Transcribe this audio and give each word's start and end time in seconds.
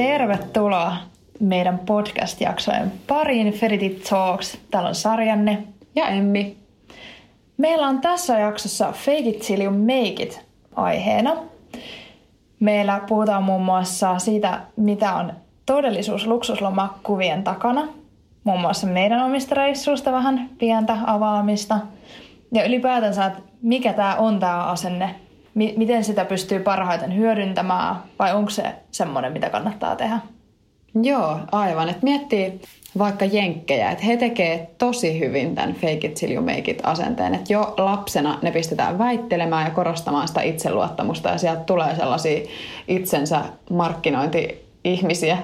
Tervetuloa 0.00 0.96
meidän 1.40 1.78
podcast-jaksojen 1.78 2.92
pariin 3.06 3.52
Ferity 3.52 4.00
Talks. 4.10 4.58
Täällä 4.70 4.88
on 4.88 4.94
Sarjanne 4.94 5.62
ja 5.94 6.08
Emmi. 6.08 6.56
Meillä 7.56 7.86
on 7.86 8.00
tässä 8.00 8.38
jaksossa 8.38 8.92
Fake 8.92 9.18
it 9.18 9.38
till 9.40 9.60
you 9.60 9.72
make 9.72 10.22
it 10.22 10.40
aiheena. 10.76 11.36
Meillä 12.60 13.00
puhutaan 13.08 13.42
muun 13.42 13.62
muassa 13.62 14.18
siitä, 14.18 14.60
mitä 14.76 15.14
on 15.14 15.32
todellisuus 15.66 16.26
luksuslomakuvien 16.26 17.44
takana. 17.44 17.88
Muun 18.44 18.60
muassa 18.60 18.86
meidän 18.86 19.24
omista 19.24 19.54
reissuista 19.54 20.12
vähän 20.12 20.50
pientä 20.58 20.96
avaamista. 21.06 21.78
Ja 22.52 22.64
ylipäätänsä, 22.64 23.26
että 23.26 23.40
mikä 23.62 23.92
tämä 23.92 24.16
on 24.16 24.40
tämä 24.40 24.64
asenne 24.64 25.14
miten 25.54 26.04
sitä 26.04 26.24
pystyy 26.24 26.60
parhaiten 26.60 27.16
hyödyntämään 27.16 27.96
vai 28.18 28.34
onko 28.34 28.50
se 28.50 28.64
semmoinen, 28.90 29.32
mitä 29.32 29.50
kannattaa 29.50 29.96
tehdä? 29.96 30.18
Joo, 31.02 31.38
aivan. 31.52 31.88
Et 31.88 32.02
miettii 32.02 32.60
vaikka 32.98 33.24
jenkkejä, 33.24 33.90
että 33.90 34.04
he 34.04 34.16
tekee 34.16 34.70
tosi 34.78 35.20
hyvin 35.20 35.54
tämän 35.54 35.74
fake 35.74 36.06
it 36.06 36.14
till 36.14 36.30
you 36.30 36.44
make 36.44 36.70
it 36.70 36.80
asenteen. 36.82 37.34
Että 37.34 37.52
jo 37.52 37.74
lapsena 37.78 38.38
ne 38.42 38.50
pistetään 38.50 38.98
väittelemään 38.98 39.64
ja 39.64 39.70
korostamaan 39.70 40.28
sitä 40.28 40.42
itseluottamusta 40.42 41.28
ja 41.28 41.38
sieltä 41.38 41.60
tulee 41.60 41.96
sellaisia 41.96 42.40
itsensä 42.88 43.42
markkinointi-ihmisiä, 43.70 45.38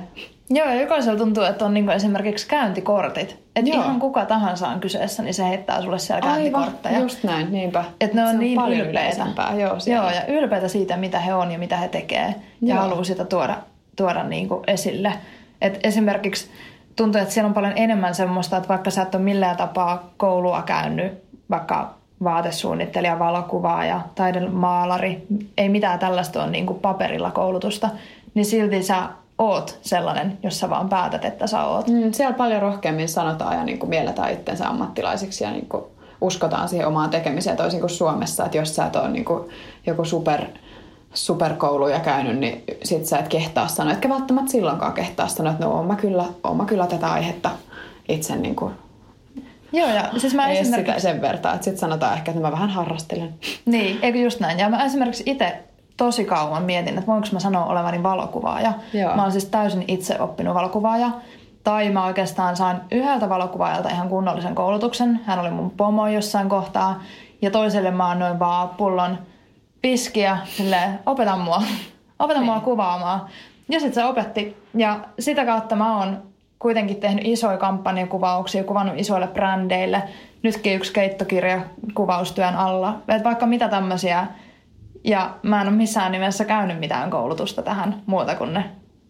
Joo, 0.50 0.66
ja 0.66 0.80
jokaisella 0.80 1.18
tuntuu, 1.18 1.44
että 1.44 1.64
on 1.64 1.74
niinku 1.74 1.90
esimerkiksi 1.90 2.48
käyntikortit. 2.48 3.38
Että 3.56 3.70
ihan 3.70 4.00
kuka 4.00 4.24
tahansa 4.24 4.68
on 4.68 4.80
kyseessä, 4.80 5.22
niin 5.22 5.34
se 5.34 5.44
heittää 5.44 5.82
sulle 5.82 5.98
siellä 5.98 6.32
Aivan, 6.32 6.52
käyntikortteja. 6.52 7.00
just 7.00 7.24
näin, 7.24 7.52
niinpä. 7.52 7.84
Että 8.00 8.16
ne 8.16 8.22
on, 8.22 8.28
on 8.28 8.38
niin 8.38 8.60
ylpeitä. 8.60 9.26
Joo, 9.60 9.76
Joo, 9.86 10.10
ja 10.10 10.26
ylpeitä 10.26 10.68
siitä, 10.68 10.96
mitä 10.96 11.20
he 11.20 11.34
on 11.34 11.50
ja 11.52 11.58
mitä 11.58 11.76
he 11.76 11.88
tekee. 11.88 12.34
Ja 12.62 12.74
Joo. 12.74 12.78
haluaa 12.82 13.04
sitä 13.04 13.24
tuoda, 13.24 13.56
tuoda 13.96 14.24
niinku 14.24 14.62
esille. 14.66 15.12
Et 15.60 15.80
esimerkiksi 15.84 16.50
tuntuu, 16.96 17.20
että 17.20 17.34
siellä 17.34 17.48
on 17.48 17.54
paljon 17.54 17.72
enemmän 17.76 18.14
semmoista, 18.14 18.56
että 18.56 18.68
vaikka 18.68 18.90
sä 18.90 19.02
et 19.02 19.14
ole 19.14 19.22
millään 19.22 19.56
tapaa 19.56 20.10
koulua 20.16 20.62
käynyt, 20.62 21.12
vaikka 21.50 21.94
vaatesuunnittelija, 22.24 23.18
valokuvaaja, 23.18 24.00
taidemaalari, 24.14 25.26
ei 25.58 25.68
mitään 25.68 25.98
tällaista 25.98 26.42
ole 26.42 26.50
niin 26.50 26.66
kuin 26.66 26.78
paperilla 26.78 27.30
koulutusta, 27.30 27.90
niin 28.34 28.44
silti 28.44 28.82
sä 28.82 28.96
oot 29.38 29.78
sellainen, 29.82 30.38
jos 30.42 30.60
sä 30.60 30.70
vaan 30.70 30.88
päätät, 30.88 31.24
että 31.24 31.46
sä 31.46 31.64
oot. 31.64 31.88
Mm, 31.88 32.12
siellä 32.12 32.36
paljon 32.36 32.62
rohkeammin 32.62 33.08
sanotaan 33.08 33.56
ja 33.56 33.64
niin 33.64 33.78
kuin 33.78 33.90
mielletään 33.90 34.32
itsensä 34.32 34.68
ammattilaisiksi 34.68 35.44
ja 35.44 35.50
niin 35.50 35.68
kuin 35.68 35.84
uskotaan 36.20 36.68
siihen 36.68 36.86
omaan 36.86 37.10
tekemiseen 37.10 37.56
toisin 37.56 37.80
kuin 37.80 37.90
Suomessa, 37.90 38.44
että 38.44 38.58
jos 38.58 38.76
sä 38.76 38.86
et 38.86 38.96
ole 38.96 39.08
niin 39.08 39.24
kuin 39.24 39.50
joku 39.86 40.04
super, 40.04 40.40
superkouluja 41.14 42.00
käynyt, 42.00 42.38
niin 42.38 42.64
sit 42.84 43.06
sä 43.06 43.18
et 43.18 43.28
kehtaa 43.28 43.68
sanoa, 43.68 43.92
etkä 43.92 44.08
välttämättä 44.08 44.52
silloinkaan 44.52 44.92
kehtaa 44.92 45.28
sanoa, 45.28 45.52
että 45.52 45.64
no 45.64 45.72
oon 45.72 45.86
mä 45.86 45.96
kyllä, 45.96 46.24
oon 46.44 46.56
mä 46.56 46.64
kyllä 46.64 46.86
tätä 46.86 47.12
aihetta 47.12 47.50
itse 48.08 48.36
niin 48.36 48.56
kuin 48.56 48.72
Joo, 49.72 49.88
ja 49.88 50.10
siis 50.16 50.34
mä 50.34 50.48
esimerkiksi... 50.48 50.92
sitä 50.92 51.12
sen 51.12 51.20
vertaa, 51.20 51.54
että 51.54 51.64
sitten 51.64 51.80
sanotaan 51.80 52.14
ehkä, 52.14 52.30
että 52.30 52.42
mä 52.42 52.52
vähän 52.52 52.70
harrastelen. 52.70 53.34
Niin, 53.64 53.98
eikö 54.02 54.18
just 54.18 54.40
näin. 54.40 54.58
Ja 54.58 54.68
mä 54.68 54.84
esimerkiksi 54.84 55.22
itse 55.26 55.58
tosi 55.96 56.24
kauan 56.24 56.62
mietin, 56.62 56.98
että 56.98 57.06
voinko 57.06 57.28
mä 57.32 57.40
sanoa 57.40 57.64
olevani 57.64 58.02
valokuvaaja. 58.02 58.72
Joo. 58.92 59.16
Mä 59.16 59.22
oon 59.22 59.32
siis 59.32 59.44
täysin 59.44 59.84
itse 59.88 60.20
oppinut 60.20 60.54
valokuvaaja. 60.54 61.10
Tai 61.64 61.90
mä 61.90 62.04
oikeastaan 62.04 62.56
sain 62.56 62.76
yhdeltä 62.90 63.28
valokuvaajalta 63.28 63.88
ihan 63.88 64.08
kunnollisen 64.08 64.54
koulutuksen. 64.54 65.20
Hän 65.24 65.38
oli 65.38 65.50
mun 65.50 65.70
pomo 65.70 66.08
jossain 66.08 66.48
kohtaa. 66.48 67.02
Ja 67.42 67.50
toiselle 67.50 67.90
mä 67.90 68.08
annoin 68.10 68.38
vaan 68.38 68.68
pullon 68.68 69.18
piskiä, 69.82 70.38
silleen, 70.44 70.98
opeta 71.06 71.36
mua, 71.36 71.62
opeta 72.18 72.40
mua 72.40 72.54
niin. 72.54 72.64
kuvaamaan. 72.64 73.26
Ja 73.68 73.80
sitten 73.80 73.94
se 73.94 74.04
opetti. 74.04 74.56
Ja 74.74 75.00
sitä 75.18 75.44
kautta 75.44 75.76
mä 75.76 75.98
oon 75.98 76.22
kuitenkin 76.58 76.96
tehnyt 76.96 77.24
isoja 77.26 77.56
kampanjakuvauksia, 77.56 78.64
kuvannut 78.64 78.98
isoille 78.98 79.26
brändeille. 79.28 80.02
Nytkin 80.42 80.76
yksi 80.76 80.92
keittokirja 80.92 81.60
kuvaustyön 81.94 82.54
alla. 82.54 82.96
Et 83.08 83.24
vaikka 83.24 83.46
mitä 83.46 83.68
tämmöisiä 83.68 84.26
ja 85.06 85.30
mä 85.42 85.60
en 85.60 85.68
ole 85.68 85.76
missään 85.76 86.12
nimessä 86.12 86.44
käynyt 86.44 86.80
mitään 86.80 87.10
koulutusta 87.10 87.62
tähän 87.62 88.02
muuta 88.06 88.34
kuin 88.34 88.54
ne 88.54 88.64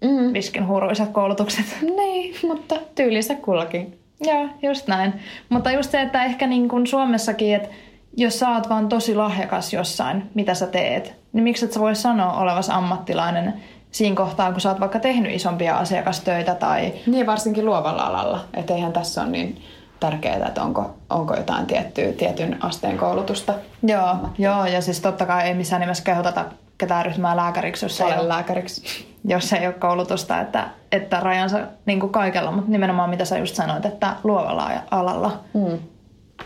mm. 0.05 0.33
viskin 0.33 0.67
huuruiset 0.67 1.09
koulutukset. 1.09 1.67
Niin, 1.97 2.35
mutta 2.43 2.77
tyylissä 2.95 3.35
kullakin. 3.35 3.99
Joo, 4.21 4.49
just 4.63 4.87
näin. 4.87 5.13
Mutta 5.49 5.71
just 5.71 5.91
se, 5.91 6.01
että 6.01 6.25
ehkä 6.25 6.47
niin 6.47 6.69
kuin 6.69 6.87
Suomessakin, 6.87 7.55
että 7.55 7.69
jos 8.17 8.39
sä 8.39 8.49
oot 8.49 8.69
vaan 8.69 8.89
tosi 8.89 9.15
lahjakas 9.15 9.73
jossain, 9.73 10.31
mitä 10.35 10.55
sä 10.55 10.67
teet, 10.67 11.15
niin 11.33 11.45
miksi 11.45 11.65
et 11.65 11.73
sä 11.73 11.81
voi 11.81 11.95
sanoa 11.95 12.33
olevas 12.33 12.71
ammattilainen 12.71 13.55
siinä 13.91 14.17
kohtaa, 14.17 14.53
kun 14.53 14.61
sä 14.61 14.69
oot 14.69 14.81
vaikka 14.81 14.99
tehnyt 14.99 15.35
isompia 15.35 15.77
asiakastöitä 15.77 16.55
tai... 16.55 16.93
Niin, 17.07 17.27
varsinkin 17.27 17.67
luovalla 17.67 18.03
alalla. 18.03 18.41
Että 18.55 18.75
eihän 18.75 18.93
tässä 18.93 19.23
ole 19.23 19.31
niin 19.31 19.63
tärkeää, 20.01 20.47
että 20.49 20.63
onko, 20.63 20.95
onko 21.11 21.37
jotain 21.37 21.67
tiettyä, 21.67 22.13
tietyn 22.13 22.65
asteen 22.65 22.99
koulutusta. 22.99 23.55
Joo, 23.83 24.17
joo, 24.39 24.67
ja 24.67 24.81
siis 24.81 25.01
totta 25.01 25.27
kai 25.27 25.49
ei 25.49 25.55
missään 25.55 25.81
nimessä 25.81 26.05
kehoteta 26.05 26.45
ketään 26.79 27.07
ryhmää 27.07 27.37
lääkäriksi, 27.37 27.85
jos 27.85 28.01
ei, 28.01 28.07
ole, 28.07 28.29
lääkäriksi. 28.29 29.07
jos 29.25 29.53
ei 29.53 29.67
ole 29.67 29.75
koulutusta, 29.75 30.41
että, 30.41 30.69
että 30.93 31.21
rajansa 31.21 31.61
niin 31.87 32.01
kuin 32.01 32.13
kaikella, 32.13 32.53
mutta 32.53 32.71
nimenomaan 32.71 33.11
mitä 33.11 33.25
sä 33.25 33.39
just 33.39 33.55
sanoit, 33.55 33.87
että 33.87 34.17
luovalla 34.25 34.71
alalla. 34.91 35.41
Mm. 35.55 35.79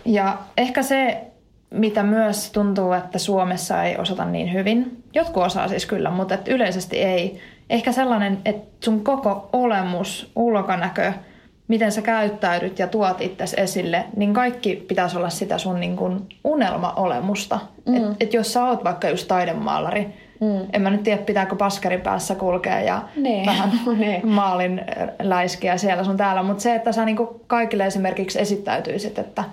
Ja 0.05 0.39
ehkä 0.57 0.83
se, 0.83 1.25
mitä 1.71 2.03
myös 2.03 2.51
tuntuu, 2.51 2.93
että 2.93 3.19
Suomessa 3.19 3.83
ei 3.83 3.97
osata 3.97 4.25
niin 4.25 4.53
hyvin, 4.53 5.05
jotkut 5.15 5.43
osaa 5.43 5.69
siis 5.69 5.87
kyllä, 5.87 6.11
mutta 6.11 6.35
että 6.35 6.53
yleisesti 6.53 6.99
ei. 6.99 7.41
Ehkä 7.71 7.93
sellainen, 7.93 8.39
että 8.45 8.85
sun 8.85 9.05
koko 9.05 9.49
olemus, 9.53 10.33
ulkonäkö– 10.37 11.13
miten 11.71 11.93
sä 11.93 12.03
käyttäydyt 12.03 12.79
ja 12.79 12.87
tuot 12.87 13.21
itsesi 13.21 13.61
esille, 13.61 14.05
niin 14.17 14.35
kaikki 14.35 14.77
pitäisi 14.89 15.17
olla 15.17 15.31
sitä 15.31 15.59
sun 15.59 15.81
niin 15.81 15.97
kuin 15.97 16.21
unelmaolemusta. 16.45 17.61
Mm. 17.87 17.97
Että 17.97 18.17
et 18.21 18.35
jos 18.35 18.53
sä 18.53 18.65
oot 18.65 18.85
vaikka 18.85 19.09
just 19.09 19.29
taidemaalari, 19.29 20.07
mm. 20.41 20.67
en 20.73 20.83
mä 20.83 20.91
nyt 20.91 21.03
tiedä 21.03 21.23
pitääkö 21.23 21.57
paskari 21.57 21.99
päässä 21.99 22.35
kulkea 22.35 22.81
ja 22.81 23.03
nee. 23.17 23.47
vähän 23.47 23.71
nee. 23.99 24.21
maalin 24.25 24.81
läiskiä 25.23 25.77
siellä 25.77 26.05
sun 26.05 26.17
täällä, 26.17 26.43
mutta 26.43 26.63
se, 26.63 26.75
että 26.75 26.93
sä 26.93 27.05
niin 27.05 27.17
kuin 27.17 27.29
kaikille 27.47 27.87
esimerkiksi 27.87 28.41
esittäytyisit, 28.41 29.19
että 29.19 29.45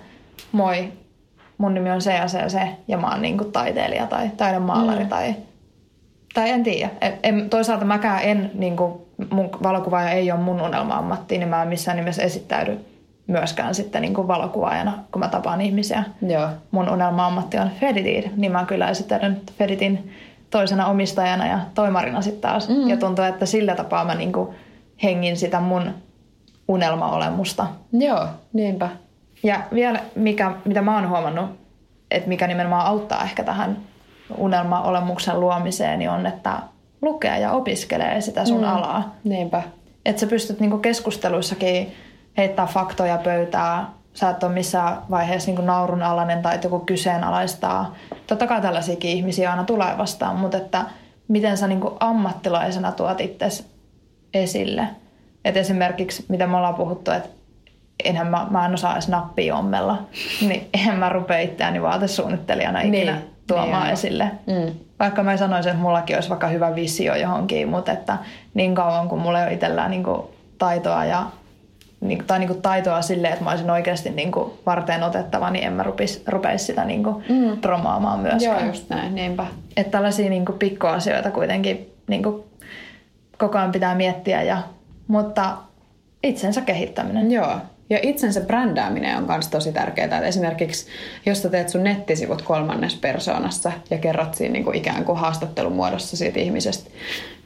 moi, 0.52 0.92
mun 1.58 1.74
nimi 1.74 1.90
on 1.90 2.02
se 2.02 2.14
ja 2.14 2.28
se 2.28 2.38
ja 2.38 2.48
se 2.48 2.68
ja 2.88 2.98
mä 2.98 3.10
oon 3.10 3.22
niin 3.22 3.38
kuin 3.38 3.52
taiteilija 3.52 4.06
tai 4.06 4.30
taidemaalari 4.36 5.04
mm. 5.04 5.08
tai 5.08 5.34
tai 6.34 6.50
en 6.50 6.62
tiedä. 6.62 6.90
En, 7.22 7.50
toisaalta 7.50 7.84
mäkään 7.84 8.22
en, 8.22 8.50
niin 8.54 8.76
kuin, 8.76 8.92
mun 9.30 9.50
valokuvaaja 9.62 10.10
ei 10.10 10.32
ole 10.32 10.40
mun 10.40 10.60
unelma-ammatti, 10.60 11.38
niin 11.38 11.48
mä 11.48 11.62
en 11.62 11.68
missään 11.68 11.96
nimessä 11.96 12.22
esittäydy 12.22 12.78
myöskään 13.26 13.74
sitten 13.74 14.02
niin 14.02 14.14
kuin 14.14 14.28
valokuvaajana, 14.28 14.98
kun 15.12 15.20
mä 15.20 15.28
tapaan 15.28 15.60
ihmisiä. 15.60 16.04
Joo. 16.22 16.48
Mun 16.70 16.88
unelma-ammatti 16.88 17.58
on 17.58 17.70
Feditin, 17.80 18.32
niin 18.36 18.52
mä 18.52 18.64
kyllä 18.64 18.88
esittäydyn 18.88 19.40
Feditin 19.58 20.12
toisena 20.50 20.86
omistajana 20.86 21.46
ja 21.46 21.58
toimarina 21.74 22.22
sitten 22.22 22.50
taas. 22.50 22.68
Mm. 22.68 22.88
Ja 22.88 22.96
tuntuu, 22.96 23.24
että 23.24 23.46
sillä 23.46 23.74
tapaa 23.74 24.04
mä 24.04 24.14
niin 24.14 24.32
kuin 24.32 24.48
hengin 25.02 25.36
sitä 25.36 25.60
mun 25.60 25.94
unelma-olemusta. 26.68 27.66
Joo, 27.92 28.26
niinpä. 28.52 28.88
Ja 29.42 29.60
vielä, 29.74 30.00
mikä, 30.14 30.52
mitä 30.64 30.82
mä 30.82 30.94
oon 30.94 31.08
huomannut, 31.08 31.50
että 32.10 32.28
mikä 32.28 32.46
nimenomaan 32.46 32.86
auttaa 32.86 33.22
ehkä 33.22 33.44
tähän 33.44 33.76
unelma-olemuksen 34.36 35.40
luomiseen, 35.40 35.98
niin 35.98 36.10
on, 36.10 36.26
että 36.26 36.52
lukee 37.02 37.40
ja 37.40 37.52
opiskelee 37.52 38.20
sitä 38.20 38.44
sun 38.44 38.60
mm. 38.60 38.68
alaa. 38.68 39.14
Niinpä. 39.24 39.62
Että 40.06 40.20
sä 40.20 40.26
pystyt 40.26 40.60
niinku 40.60 40.78
keskusteluissakin 40.78 41.92
heittää 42.36 42.66
faktoja 42.66 43.18
pöytää. 43.18 43.86
Sä 44.14 44.30
et 44.30 44.42
ole 44.42 44.52
missään 44.52 44.98
vaiheessa 45.10 45.48
niinku 45.48 45.62
naurun 45.62 46.02
alainen 46.02 46.42
tai 46.42 46.58
joku 46.64 46.78
kyseenalaistaa. 46.78 47.94
Totta 48.26 48.46
kai 48.46 48.60
tällaisiakin 48.62 49.10
ihmisiä 49.10 49.50
aina 49.50 49.64
tulee 49.64 49.98
vastaan, 49.98 50.36
mutta 50.36 50.56
että 50.56 50.84
miten 51.28 51.56
sä 51.56 51.66
niinku 51.66 51.96
ammattilaisena 52.00 52.92
tuot 52.92 53.20
itse 53.20 53.64
esille. 54.34 54.86
Et 55.44 55.56
esimerkiksi, 55.56 56.24
mitä 56.28 56.46
me 56.46 56.56
ollaan 56.56 56.74
puhuttu, 56.74 57.10
että 57.10 57.28
enhän 58.04 58.26
mä, 58.26 58.46
mä 58.50 58.66
en 58.66 58.74
osaa 58.74 58.92
edes 58.92 59.08
nappia 59.08 59.56
ommella, 59.56 59.98
niin 60.48 60.68
eihän 60.74 60.98
mä 60.98 61.08
rupea 61.08 61.38
itseäni 61.38 61.82
vaatesuunnittelijana 61.82 62.80
ikinä 62.80 63.12
niin, 63.12 63.30
tuomaan 63.46 63.82
niin 63.82 63.92
esille. 63.92 64.30
Mm. 64.46 64.87
Vaikka 65.00 65.22
mä 65.22 65.36
sanoisin, 65.36 65.70
että 65.70 65.82
mullakin 65.82 66.16
olisi 66.16 66.28
vaikka 66.28 66.48
hyvä 66.48 66.74
visio 66.74 67.14
johonkin, 67.14 67.68
mutta 67.68 67.92
että 67.92 68.18
niin 68.54 68.74
kauan 68.74 69.08
kun 69.08 69.18
mulla 69.18 69.38
ei 69.40 69.46
ole 69.46 69.54
itsellään 69.54 69.90
niin 69.90 70.04
taitoa 70.58 71.04
ja 71.04 71.26
niin, 72.00 72.24
tai 72.26 72.38
niin 72.38 72.48
kuin 72.48 72.62
taitoa 72.62 73.02
silleen, 73.02 73.32
että 73.32 73.44
mä 73.44 73.50
olisin 73.50 73.70
oikeasti 73.70 74.10
niin 74.10 74.32
kuin 74.32 74.52
varteen 74.66 75.02
otettava, 75.02 75.50
niin 75.50 75.64
en 75.64 75.72
mä 75.72 75.82
rupeisi 76.26 76.66
sitä 76.66 76.84
niin 76.84 77.04
kuin 77.04 77.24
mm. 77.28 77.60
promaamaan 77.60 78.20
myöskään. 78.20 78.60
Joo, 78.60 78.66
just 78.66 78.90
näin, 78.90 79.14
niinpä. 79.14 79.46
Että 79.76 79.90
tällaisia 79.90 80.30
niin 80.30 80.44
kuin 80.44 80.58
pikkuasioita 80.58 81.30
kuitenkin 81.30 81.92
niin 82.08 82.22
kuin 82.22 82.44
koko 83.38 83.58
ajan 83.58 83.72
pitää 83.72 83.94
miettiä, 83.94 84.42
ja, 84.42 84.58
mutta 85.08 85.56
itsensä 86.22 86.60
kehittäminen. 86.60 87.32
Joo, 87.32 87.56
ja 87.90 87.98
itsensä 88.02 88.40
brändääminen 88.40 89.16
on 89.16 89.26
myös 89.26 89.48
tosi 89.48 89.72
tärkeää. 89.72 90.04
Että 90.04 90.20
esimerkiksi 90.20 90.86
jos 91.26 91.42
sä 91.42 91.48
teet 91.48 91.68
sun 91.68 91.84
nettisivut 91.84 92.42
kolmannes 92.42 92.94
persoonassa 92.94 93.72
ja 93.90 93.98
kerrot 93.98 94.34
siinä 94.34 94.52
niin 94.52 94.64
kuin 94.64 94.76
ikään 94.76 95.04
kuin 95.04 95.18
haastattelun 95.18 95.72
muodossa 95.72 96.16
siitä 96.16 96.40
ihmisestä, 96.40 96.90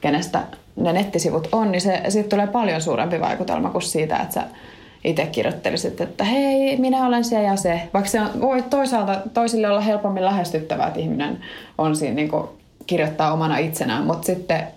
kenestä 0.01 0.43
ne 0.75 0.93
nettisivut 0.93 1.47
on, 1.51 1.71
niin 1.71 1.81
se, 1.81 2.01
siitä 2.09 2.29
tulee 2.29 2.47
paljon 2.47 2.81
suurempi 2.81 3.21
vaikutelma 3.21 3.69
kuin 3.69 3.81
siitä, 3.81 4.17
että 4.17 4.33
sä 4.33 4.43
itse 5.03 5.25
kirjoittelisit, 5.25 6.01
että 6.01 6.23
hei, 6.23 6.77
minä 6.77 7.07
olen 7.07 7.23
se 7.23 7.43
ja 7.43 7.55
se. 7.55 7.81
Vaikka 7.93 8.09
se 8.09 8.21
on, 8.21 8.41
voi 8.41 8.61
toisaalta 8.61 9.21
toisille 9.33 9.69
olla 9.69 9.81
helpommin 9.81 10.25
lähestyttävää, 10.25 10.87
että 10.87 10.99
ihminen 10.99 11.39
on 11.77 11.95
siinä 11.95 12.15
niin 12.15 12.29
kuin 12.29 12.47
kirjoittaa 12.87 13.33
omana 13.33 13.57
itsenään, 13.57 14.03
mutta 14.03 14.25
sitten, 14.25 14.67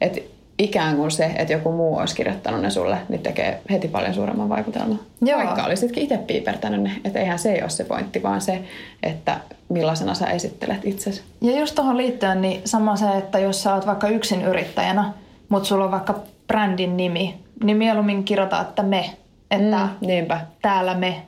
että 0.00 0.20
ikään 0.60 0.96
kuin 0.96 1.10
se, 1.10 1.30
että 1.36 1.52
joku 1.52 1.72
muu 1.72 1.96
olisi 1.96 2.16
kirjoittanut 2.16 2.60
ne 2.60 2.70
sulle, 2.70 2.98
niin 3.08 3.22
tekee 3.22 3.60
heti 3.70 3.88
paljon 3.88 4.14
suuremman 4.14 4.48
vaikutelman. 4.48 5.00
Joo. 5.22 5.38
Vaikka 5.38 5.64
olisitkin 5.64 6.02
itse 6.02 6.16
piipertänyt 6.16 6.82
ne, 6.82 6.92
että 7.04 7.18
eihän 7.18 7.38
se 7.38 7.52
ei 7.52 7.62
ole 7.62 7.70
se 7.70 7.84
pointti, 7.84 8.22
vaan 8.22 8.40
se, 8.40 8.62
että 9.02 9.40
millaisena 9.68 10.14
sä 10.14 10.26
esittelet 10.26 10.84
itsesi. 10.84 11.22
Ja 11.40 11.58
just 11.58 11.74
tuohon 11.74 11.96
liittyen, 11.96 12.40
niin 12.40 12.60
sama 12.64 12.96
se, 12.96 13.10
että 13.18 13.38
jos 13.38 13.62
sä 13.62 13.74
oot 13.74 13.86
vaikka 13.86 14.08
yksin 14.08 14.42
yrittäjänä, 14.42 15.12
mutta 15.48 15.68
sulla 15.68 15.84
on 15.84 15.90
vaikka 15.90 16.14
brändin 16.46 16.96
nimi, 16.96 17.34
niin 17.64 17.76
mieluummin 17.76 18.24
kirjoita, 18.24 18.60
että 18.60 18.82
me. 18.82 19.10
Että 19.50 19.76
mm, 19.76 20.06
niinpä. 20.06 20.40
täällä 20.62 20.94
me 20.94 21.22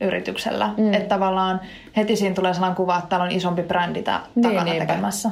yrityksellä. 0.00 0.70
Mm. 0.76 0.94
Että 0.94 1.08
tavallaan 1.08 1.60
heti 1.96 2.16
siinä 2.16 2.34
tulee 2.34 2.54
sellainen 2.54 2.76
kuva, 2.76 2.96
että 2.96 3.08
täällä 3.08 3.24
on 3.24 3.32
isompi 3.32 3.62
brändi 3.62 4.02
tää 4.02 4.20
niin, 4.34 4.42
takana 4.42 4.64
niinpä. 4.64 4.86
tekemässä. 4.86 5.30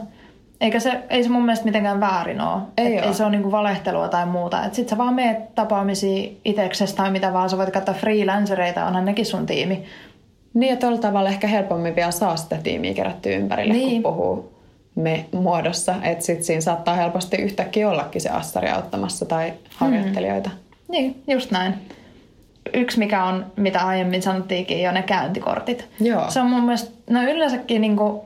Eikä 0.60 0.80
se, 0.80 1.02
ei 1.10 1.22
se 1.22 1.28
mun 1.28 1.44
mielestä 1.44 1.64
mitenkään 1.64 2.00
väärin 2.00 2.40
ole. 2.40 2.62
Ei, 2.76 2.98
ei 2.98 3.14
se 3.14 3.22
ole 3.22 3.30
niinku 3.30 3.52
valehtelua 3.52 4.08
tai 4.08 4.26
muuta. 4.26 4.64
Et 4.64 4.74
sit 4.74 4.88
sä 4.88 4.98
vaan 4.98 5.14
meet 5.14 5.54
tapaamisiin 5.54 6.40
itseksesi 6.44 6.96
tai 6.96 7.10
mitä 7.10 7.32
vaan. 7.32 7.50
Sä 7.50 7.58
voit 7.58 7.70
katsoa 7.70 7.94
freelancereita, 7.94 8.86
onhan 8.86 9.04
nekin 9.04 9.26
sun 9.26 9.46
tiimi. 9.46 9.84
Niin, 10.54 10.70
ja 10.70 10.76
tuolla 10.76 10.98
tavalla 10.98 11.28
ehkä 11.28 11.46
helpommin 11.46 11.96
vielä 11.96 12.10
saa 12.10 12.36
sitä 12.36 12.56
tiimiä 12.62 12.94
kerättyä 12.94 13.32
ympärille, 13.32 13.74
niin. 13.74 14.02
kun 14.02 14.12
puhuu 14.12 14.56
me 14.94 15.26
muodossa. 15.32 15.94
Että 16.02 16.24
sit 16.24 16.42
siinä 16.42 16.60
saattaa 16.60 16.94
helposti 16.94 17.36
yhtäkkiä 17.36 17.90
ollakin 17.90 18.20
se 18.20 18.30
assari 18.30 18.68
auttamassa 18.68 19.26
tai 19.26 19.52
harjoittelijoita. 19.76 20.50
Mm. 20.50 20.56
Niin, 20.88 21.22
just 21.28 21.50
näin. 21.50 21.74
Yksi, 22.74 22.98
mikä 22.98 23.24
on, 23.24 23.46
mitä 23.56 23.80
aiemmin 23.80 24.22
sanottiinkin, 24.22 24.82
jo 24.82 24.92
ne 24.92 25.02
käyntikortit. 25.02 25.88
Joo. 26.00 26.30
Se 26.30 26.40
on 26.40 26.50
mun 26.50 26.62
mielestä, 26.62 26.90
no 27.10 27.22
yleensäkin 27.22 27.80
niinku 27.80 28.24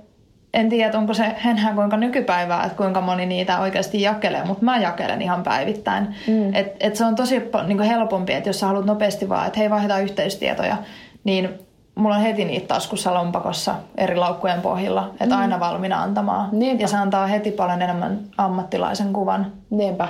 en 0.54 0.68
tiedä, 0.68 0.98
onko 0.98 1.14
se 1.14 1.36
enää 1.46 1.74
kuinka 1.74 1.96
nykypäivää, 1.96 2.64
että 2.64 2.76
kuinka 2.76 3.00
moni 3.00 3.26
niitä 3.26 3.60
oikeasti 3.60 4.02
jakelee, 4.02 4.44
mutta 4.44 4.64
mä 4.64 4.78
jakelen 4.78 5.22
ihan 5.22 5.42
päivittäin. 5.42 6.14
Mm. 6.26 6.54
Et, 6.54 6.76
et 6.80 6.96
se 6.96 7.04
on 7.04 7.14
tosi 7.14 7.42
niin 7.66 7.80
helpompi, 7.82 8.32
että 8.32 8.48
jos 8.48 8.60
sä 8.60 8.66
haluat 8.66 8.86
nopeasti 8.86 9.28
vaan, 9.28 9.46
että 9.46 9.58
hei 9.58 9.70
vaihdetaan 9.70 10.02
yhteystietoja, 10.02 10.76
niin 11.24 11.48
mulla 11.94 12.16
on 12.16 12.22
heti 12.22 12.44
niitä 12.44 12.66
taskussa 12.66 13.14
lompakossa 13.14 13.74
eri 13.96 14.16
laukkujen 14.16 14.60
pohjilla, 14.60 15.10
että 15.20 15.34
mm. 15.34 15.40
aina 15.40 15.60
valmiina 15.60 16.02
antamaan. 16.02 16.48
Niinpä. 16.52 16.82
Ja 16.82 16.88
se 16.88 16.96
antaa 16.96 17.26
heti 17.26 17.50
paljon 17.50 17.82
enemmän 17.82 18.18
ammattilaisen 18.38 19.12
kuvan. 19.12 19.52
Niinpä. 19.70 20.08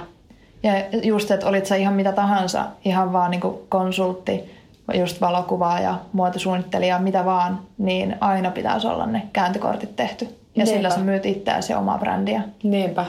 Ja 0.63 0.73
just, 1.03 1.31
että 1.31 1.47
olit 1.47 1.67
sä 1.67 1.77
ihan 1.77 1.95
mitä 1.95 2.13
tahansa, 2.13 2.65
ihan 2.85 3.13
vaan 3.13 3.31
niin 3.31 3.41
konsultti, 3.69 4.60
just 4.95 5.21
valokuvaa 5.21 5.81
ja 5.81 5.99
muotosuunnittelija, 6.13 6.99
mitä 6.99 7.25
vaan, 7.25 7.61
niin 7.79 8.17
aina 8.21 8.51
pitäisi 8.51 8.87
olla 8.87 9.07
ne 9.07 9.23
kääntökortit 9.33 9.97
tehty. 9.97 10.25
Ja 10.25 10.31
Niinpä. 10.65 10.73
sillä 10.77 10.91
sä 10.91 11.01
myyt 11.01 11.27
itseäsi 11.27 11.73
ja 11.73 11.79
omaa 11.79 11.99
brändiä. 11.99 12.43
Niinpä. 12.63 13.07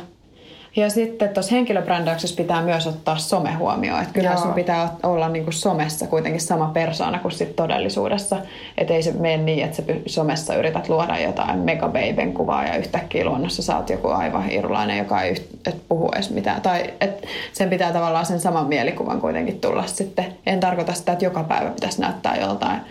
Ja 0.75 0.89
sitten 0.89 1.29
tuossa 1.29 1.55
henkilöbrändäyksessä 1.55 2.35
pitää 2.35 2.61
myös 2.61 2.87
ottaa 2.87 3.17
some 3.17 3.53
huomioon. 3.53 4.01
Että 4.01 4.13
kyllä 4.13 4.37
sun 4.37 4.53
pitää 4.53 4.95
olla 5.03 5.29
niin 5.29 5.43
kuin 5.43 5.53
somessa 5.53 6.07
kuitenkin 6.07 6.41
sama 6.41 6.67
persoona 6.73 7.19
kuin 7.19 7.31
sit 7.31 7.55
todellisuudessa. 7.55 8.37
Että 8.77 8.93
ei 8.93 9.03
se 9.03 9.11
mene 9.11 9.37
niin, 9.37 9.65
että 9.65 9.77
sä 9.77 9.83
somessa 10.05 10.55
yrität 10.55 10.89
luoda 10.89 11.19
jotain 11.19 11.59
megabeiben 11.59 12.33
kuvaa 12.33 12.65
ja 12.65 12.75
yhtäkkiä 12.75 13.25
luonnossa 13.25 13.63
sä 13.63 13.77
oot 13.77 13.89
joku 13.89 14.07
aivan 14.07 14.51
irulainen, 14.51 14.97
joka 14.97 15.21
ei 15.21 15.35
et 15.65 15.81
puhu 15.89 16.09
edes 16.15 16.29
mitään. 16.29 16.61
Tai 16.61 16.93
et 17.01 17.27
sen 17.53 17.69
pitää 17.69 17.93
tavallaan 17.93 18.25
sen 18.25 18.39
saman 18.39 18.67
mielikuvan 18.67 19.21
kuitenkin 19.21 19.61
tulla 19.61 19.87
sitten. 19.87 20.25
En 20.45 20.59
tarkoita 20.59 20.93
sitä, 20.93 21.11
että 21.11 21.25
joka 21.25 21.43
päivä 21.43 21.69
pitäisi 21.69 22.01
näyttää 22.01 22.37
joltain 22.37 22.81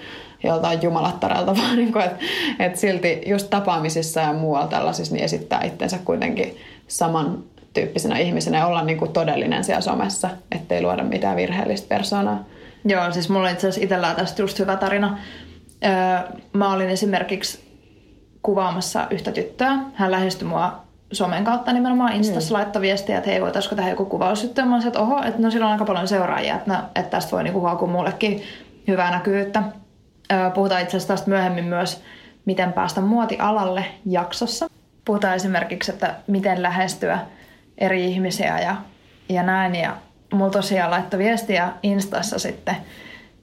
joltain 0.45 0.83
jumalattarelta, 0.83 1.57
vaan 1.63 1.77
niin 1.77 1.93
kuin, 1.93 2.05
että, 2.05 2.17
että 2.59 2.79
silti 2.79 3.23
just 3.27 3.51
tapaamisissa 3.51 4.21
ja 4.21 4.33
muualla 4.33 4.67
tällaisissa 4.67 5.15
niin 5.15 5.25
esittää 5.25 5.65
itsensä 5.65 5.99
kuitenkin 6.05 6.57
saman 6.89 7.45
tyyppisenä 7.75 8.19
ihmisenä 8.19 8.59
ja 8.59 8.67
olla 8.67 8.83
niin 8.83 8.99
kuin 8.99 9.13
todellinen 9.13 9.65
siellä 9.65 9.81
somessa, 9.81 10.31
ettei 10.53 10.83
luoda 10.83 11.03
mitään 11.03 11.37
virheellistä 11.37 11.89
persoonaa. 11.89 12.45
Joo, 12.85 13.13
siis 13.13 13.29
mulla 13.29 13.47
on 13.47 13.53
itse 13.53 13.69
asiassa 13.69 13.85
itsellään 13.85 14.17
tästä 14.17 14.43
just 14.43 14.59
hyvä 14.59 14.77
tarina. 14.77 15.19
Öö, 15.85 15.91
mä 16.53 16.73
olin 16.73 16.89
esimerkiksi 16.89 17.71
kuvaamassa 18.43 19.07
yhtä 19.11 19.33
tyttöä. 19.33 19.79
Hän 19.95 20.11
lähestyi 20.11 20.49
mua 20.49 20.83
somen 21.13 21.45
kautta 21.45 21.73
nimenomaan 21.73 22.13
Instassa 22.13 22.55
mm. 22.55 22.59
laittoi 22.59 22.83
viestiä, 22.83 23.19
että 23.19 23.31
hei, 23.31 23.41
voitaisiko 23.41 23.75
tehdä 23.75 23.91
joku 23.91 24.05
kuvaus. 24.05 24.41
Sitten 24.41 24.69
mä 24.69 24.79
että 24.87 25.01
oho, 25.01 25.23
että 25.23 25.43
no 25.43 25.51
sillä 25.51 25.67
on 25.67 25.73
aika 25.73 25.85
paljon 25.85 26.09
seuraajia, 26.09 26.55
että, 26.55 26.73
no, 26.73 26.79
että 26.95 27.11
tästä 27.11 27.31
voi 27.31 27.45
niinku 27.45 27.61
haukua 27.61 27.89
mullekin 27.89 28.43
hyvää 28.89 29.11
näkyvyyttä. 29.11 29.63
Öö, 30.33 30.51
puhutaan 30.51 30.83
itse 30.83 30.97
asiassa 30.97 31.15
tästä 31.15 31.31
myöhemmin 31.31 31.65
myös, 31.65 32.03
miten 32.45 32.73
päästä 32.73 33.01
muotialalle 33.01 33.85
jaksossa. 34.07 34.67
Puhutaan 35.05 35.37
esimerkiksi, 35.37 35.93
että 35.93 36.15
miten 36.27 36.63
lähestyä 36.63 37.19
eri 37.81 38.05
ihmisiä 38.05 38.61
ja, 38.61 38.77
ja 39.29 39.43
näin. 39.43 39.75
Ja 39.75 39.97
mulla 40.33 40.51
tosiaan 40.51 40.91
laittoi 40.91 41.19
viestiä 41.19 41.73
Instassa 41.83 42.39
sitten 42.39 42.77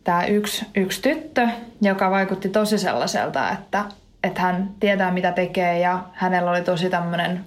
tämä 0.04 0.26
yksi, 0.26 0.66
yksi 0.76 1.02
tyttö, 1.02 1.48
joka 1.82 2.12
vaikutti 2.12 2.50
tosi 2.50 2.78
sellaiselta, 2.78 3.52
että, 3.52 3.86
että 4.24 4.42
hän 4.42 4.70
tietää 4.80 5.12
mitä 5.12 5.32
tekee 5.32 5.80
ja 5.80 6.04
hänellä 6.14 6.52
oli 6.52 6.62
tosi 6.62 6.90
tämmöinen 6.90 7.46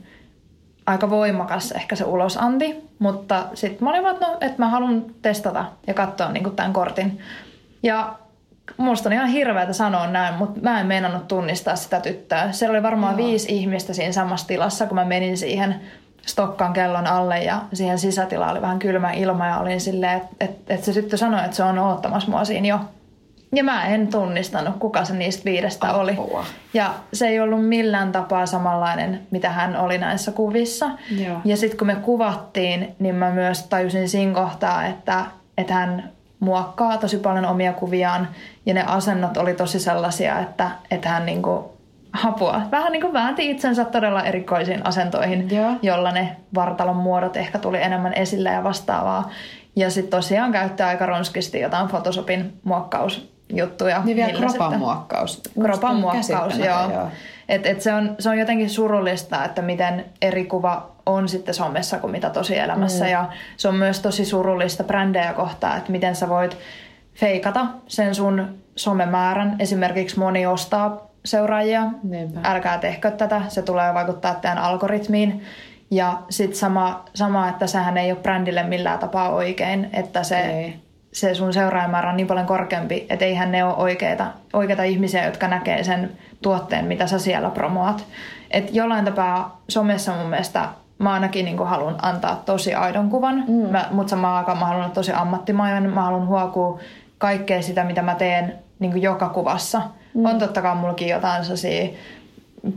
aika 0.86 1.10
voimakas 1.10 1.72
ehkä 1.72 1.96
se 1.96 2.04
ulosanti, 2.04 2.76
mutta 2.98 3.46
sitten 3.54 3.84
mä 3.84 3.90
olin 3.90 4.02
vaan, 4.02 4.14
että, 4.14 4.26
no, 4.26 4.36
että 4.40 4.58
mä 4.58 4.68
haluan 4.68 5.04
testata 5.22 5.64
ja 5.86 5.94
katsoa 5.94 6.32
niin 6.32 6.56
tämän 6.56 6.72
kortin. 6.72 7.18
Ja 7.82 8.14
musta 8.76 9.08
on 9.08 9.12
ihan 9.12 9.28
hirveätä 9.28 9.72
sanoa 9.72 10.06
näin, 10.06 10.34
mutta 10.34 10.60
mä 10.60 10.80
en 10.80 10.86
meinannut 10.86 11.28
tunnistaa 11.28 11.76
sitä 11.76 12.00
tyttöä. 12.00 12.52
Siellä 12.52 12.72
oli 12.72 12.82
varmaan 12.82 13.18
Joo. 13.18 13.28
viisi 13.28 13.56
ihmistä 13.56 13.92
siinä 13.92 14.12
samassa 14.12 14.46
tilassa, 14.46 14.86
kun 14.86 14.94
mä 14.94 15.04
menin 15.04 15.36
siihen 15.36 15.80
stokkaan 16.26 16.72
kellon 16.72 17.06
alle 17.06 17.38
ja 17.38 17.62
siihen 17.72 17.98
sisätilaan 17.98 18.50
oli 18.50 18.62
vähän 18.62 18.78
kylmä 18.78 19.12
ilma 19.12 19.46
ja 19.46 19.58
olin 19.58 19.80
silleen, 19.80 20.16
että 20.16 20.34
et, 20.40 20.50
et 20.68 20.84
se 20.84 20.92
tyttö 20.92 21.16
sanoi, 21.16 21.44
että 21.44 21.56
se 21.56 21.62
on 21.62 21.78
oottamassa 21.78 22.30
mua 22.30 22.44
siinä 22.44 22.68
jo. 22.68 22.80
Ja 23.52 23.64
mä 23.64 23.86
en 23.86 24.08
tunnistanut, 24.08 24.76
kuka 24.78 25.04
se 25.04 25.14
niistä 25.14 25.44
viidestä 25.44 25.90
Apua. 25.90 26.00
oli. 26.02 26.18
Ja 26.74 26.94
se 27.12 27.28
ei 27.28 27.40
ollut 27.40 27.68
millään 27.68 28.12
tapaa 28.12 28.46
samanlainen, 28.46 29.20
mitä 29.30 29.50
hän 29.50 29.76
oli 29.76 29.98
näissä 29.98 30.32
kuvissa. 30.32 30.90
Joo. 31.26 31.40
Ja 31.44 31.56
sitten 31.56 31.78
kun 31.78 31.86
me 31.86 31.94
kuvattiin, 31.94 32.94
niin 32.98 33.14
mä 33.14 33.30
myös 33.30 33.62
tajusin 33.62 34.08
siinä 34.08 34.34
kohtaa, 34.34 34.86
että, 34.86 35.24
että 35.58 35.74
hän 35.74 36.10
muokkaa 36.40 36.98
tosi 36.98 37.16
paljon 37.16 37.46
omia 37.46 37.72
kuviaan. 37.72 38.28
Ja 38.66 38.74
ne 38.74 38.84
asennot 38.86 39.36
oli 39.36 39.54
tosi 39.54 39.80
sellaisia, 39.80 40.38
että, 40.38 40.70
että 40.90 41.08
hän 41.08 41.26
niinku 41.26 41.79
apua. 42.24 42.62
Vähän 42.70 42.92
niin 42.92 43.02
kuin 43.02 43.12
väänti 43.12 43.50
itsensä 43.50 43.84
todella 43.84 44.22
erikoisiin 44.22 44.86
asentoihin, 44.86 45.50
Joo. 45.50 45.72
jolla 45.82 46.10
ne 46.10 46.36
vartalon 46.54 46.96
muodot 46.96 47.36
ehkä 47.36 47.58
tuli 47.58 47.82
enemmän 47.82 48.14
esille 48.14 48.50
ja 48.50 48.64
vastaavaa. 48.64 49.30
Ja 49.76 49.90
sitten 49.90 50.10
tosiaan 50.10 50.52
käyttää 50.52 50.88
aika 50.88 51.06
ronskisti 51.06 51.60
jotain 51.60 51.88
Photoshopin 51.88 52.60
muokkausjuttuja. 52.64 54.02
Niin 54.04 54.16
vielä 54.16 54.32
kropan 54.32 54.50
sitten... 54.50 54.78
muokkaus. 54.78 55.42
Kropan 55.62 55.96
muokkaus, 55.96 56.58
joo. 56.58 56.90
joo. 56.90 57.08
Et, 57.48 57.66
et 57.66 57.80
se, 57.80 57.92
on, 57.92 58.14
se 58.18 58.28
on 58.28 58.38
jotenkin 58.38 58.70
surullista, 58.70 59.44
että 59.44 59.62
miten 59.62 60.04
eri 60.22 60.44
kuva 60.44 60.90
on 61.06 61.28
sitten 61.28 61.54
somessa 61.54 61.98
kuin 61.98 62.10
mitä 62.10 62.30
tosielämässä. 62.30 63.04
Mm. 63.04 63.10
Ja 63.10 63.28
se 63.56 63.68
on 63.68 63.74
myös 63.74 64.00
tosi 64.00 64.24
surullista 64.24 64.84
brändejä 64.84 65.32
kohtaa, 65.32 65.76
että 65.76 65.92
miten 65.92 66.16
sä 66.16 66.28
voit 66.28 66.56
feikata 67.14 67.66
sen 67.86 68.14
sun 68.14 68.58
somemäärän. 68.76 69.56
Esimerkiksi 69.58 70.18
moni 70.18 70.46
ostaa 70.46 71.09
seuraajia. 71.24 71.86
Niinpä. 72.02 72.40
Älkää 72.44 72.78
tehkö 72.78 73.10
tätä, 73.10 73.42
se 73.48 73.62
tulee 73.62 73.94
vaikuttaa 73.94 74.34
teidän 74.34 74.58
algoritmiin. 74.58 75.42
Ja 75.90 76.18
sitten 76.30 76.58
sama, 76.58 77.04
sama, 77.14 77.48
että 77.48 77.66
sehän 77.66 77.98
ei 77.98 78.12
ole 78.12 78.20
brändille 78.20 78.62
millään 78.62 78.98
tapaa 78.98 79.28
oikein, 79.30 79.90
että 79.92 80.22
se, 80.22 80.40
ei. 80.40 80.76
se 81.12 81.34
sun 81.34 81.52
seuraajamäärä 81.52 82.10
on 82.10 82.16
niin 82.16 82.26
paljon 82.26 82.46
korkeampi, 82.46 83.06
että 83.10 83.24
eihän 83.24 83.52
ne 83.52 83.64
ole 83.64 83.74
oikeita, 83.74 84.26
oikeita 84.52 84.82
ihmisiä, 84.82 85.24
jotka 85.24 85.48
näkee 85.48 85.84
sen 85.84 86.10
tuotteen, 86.42 86.84
mitä 86.84 87.06
sä 87.06 87.18
siellä 87.18 87.50
promoat. 87.50 88.04
Et 88.50 88.74
jollain 88.74 89.04
tapaa 89.04 89.62
somessa 89.68 90.12
mun 90.12 90.26
mielestä 90.26 90.68
mä 90.98 91.12
ainakin 91.12 91.44
niin 91.44 91.58
haluan 91.58 91.96
antaa 92.02 92.42
tosi 92.46 92.74
aidon 92.74 93.10
kuvan, 93.10 93.44
mm. 93.48 93.78
mutta 93.90 94.10
samaan 94.10 94.36
aikaan 94.36 94.58
mä 94.58 94.66
haluan 94.66 94.84
olla 94.84 94.94
tosi 94.94 95.12
ammattimainen, 95.12 95.90
mä 95.90 96.02
haluan 96.02 96.26
huokua 96.26 96.80
kaikkea 97.18 97.62
sitä, 97.62 97.84
mitä 97.84 98.02
mä 98.02 98.14
teen 98.14 98.54
niin 98.78 99.02
joka 99.02 99.28
kuvassa. 99.28 99.82
Mm. 100.14 100.24
On 100.24 100.38
totta 100.38 100.62
kai 100.62 100.74
mullakin 100.74 101.08
jotain 101.08 101.44
sellaisia 101.44 101.88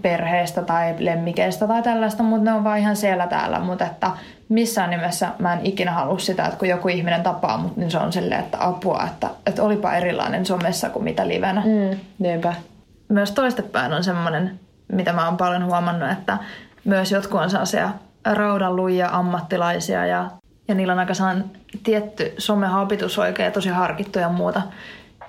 perheestä 0.02 0.62
tai 0.62 0.96
lemmikeistä 1.00 1.68
tai 1.68 1.84
tällaista, 1.84 2.24
mutta 2.24 2.52
ne 2.52 2.54
on 2.54 2.64
vaan 2.64 2.80
ihan 2.80 2.96
siellä 2.96 3.28
täällä. 3.28 3.60
Mutta 3.60 3.86
että 3.86 4.12
missään 4.50 4.90
nimessä 4.90 5.30
mä 5.40 5.54
en 5.54 5.66
ikinä 5.66 5.92
halua 5.92 6.20
sitä, 6.20 6.46
että 6.46 6.58
kun 6.58 6.68
joku 6.68 6.88
ihminen 6.88 7.24
tapaa 7.24 7.58
mut, 7.58 7.78
niin 7.78 7.92
se 7.92 7.98
on 7.98 8.14
silleen, 8.14 8.40
että 8.40 8.68
apua, 8.68 9.04
että, 9.08 9.30
että 9.46 9.64
olipa 9.64 9.94
erilainen 9.94 10.46
somessa 10.46 10.90
kuin 10.90 11.04
mitä 11.04 11.28
livenä. 11.28 11.62
Mm, 11.62 12.00
niinpä. 12.20 12.54
Myös 13.10 13.32
toistepäin 13.32 13.94
on 13.94 14.04
semmoinen, 14.04 14.60
mitä 14.92 15.14
mä 15.14 15.26
oon 15.26 15.38
paljon 15.38 15.66
huomannut, 15.66 16.12
että 16.12 16.38
myös 16.86 17.12
jotkut 17.12 17.42
on 17.42 17.50
sellaisia 17.50 17.90
raudanluja 18.26 19.10
ammattilaisia 19.12 20.06
ja, 20.06 20.32
ja 20.68 20.76
niillä 20.76 20.94
on 20.94 21.00
aika 21.00 21.14
tietty 21.84 22.34
somehabitus 22.38 23.20
oikein 23.20 23.54
tosi 23.54 23.70
harkittu 23.70 24.20
ja 24.20 24.30
muuta. 24.30 24.62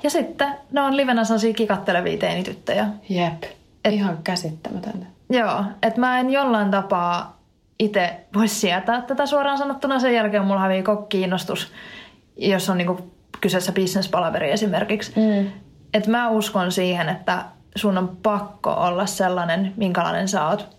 Ja 0.04 0.10
sitten 0.10 0.48
ne 0.72 0.80
on 0.80 0.96
livenä 0.96 1.24
sellaisia 1.24 1.54
kikattelevia 1.54 2.18
teinityttöjä. 2.18 2.86
Jep. 3.08 3.42
Et, 3.84 3.92
Ihan 3.94 4.18
käsittämätöntä. 4.24 5.06
Joo, 5.30 5.64
että 5.82 6.00
mä 6.00 6.20
en 6.20 6.30
jollain 6.30 6.70
tapaa 6.70 7.40
itse 7.78 8.20
voi 8.34 8.48
sietää 8.48 9.02
tätä 9.02 9.26
suoraan 9.26 9.58
sanottuna. 9.58 9.98
Sen 9.98 10.14
jälkeen 10.14 10.44
mulla 10.44 10.60
hävii 10.60 10.82
koko 10.82 11.02
kiinnostus, 11.02 11.72
jos 12.36 12.70
on 12.70 12.78
niinku 12.78 13.12
kyseessä 13.40 13.72
bisnespalaveri 13.72 14.50
esimerkiksi. 14.50 15.12
Mm. 15.16 15.50
Että 15.94 16.10
mä 16.10 16.28
uskon 16.28 16.72
siihen, 16.72 17.08
että 17.08 17.44
sun 17.76 17.98
on 17.98 18.16
pakko 18.22 18.70
olla 18.70 19.06
sellainen, 19.06 19.72
minkälainen 19.76 20.28
sä 20.28 20.48
oot 20.48 20.76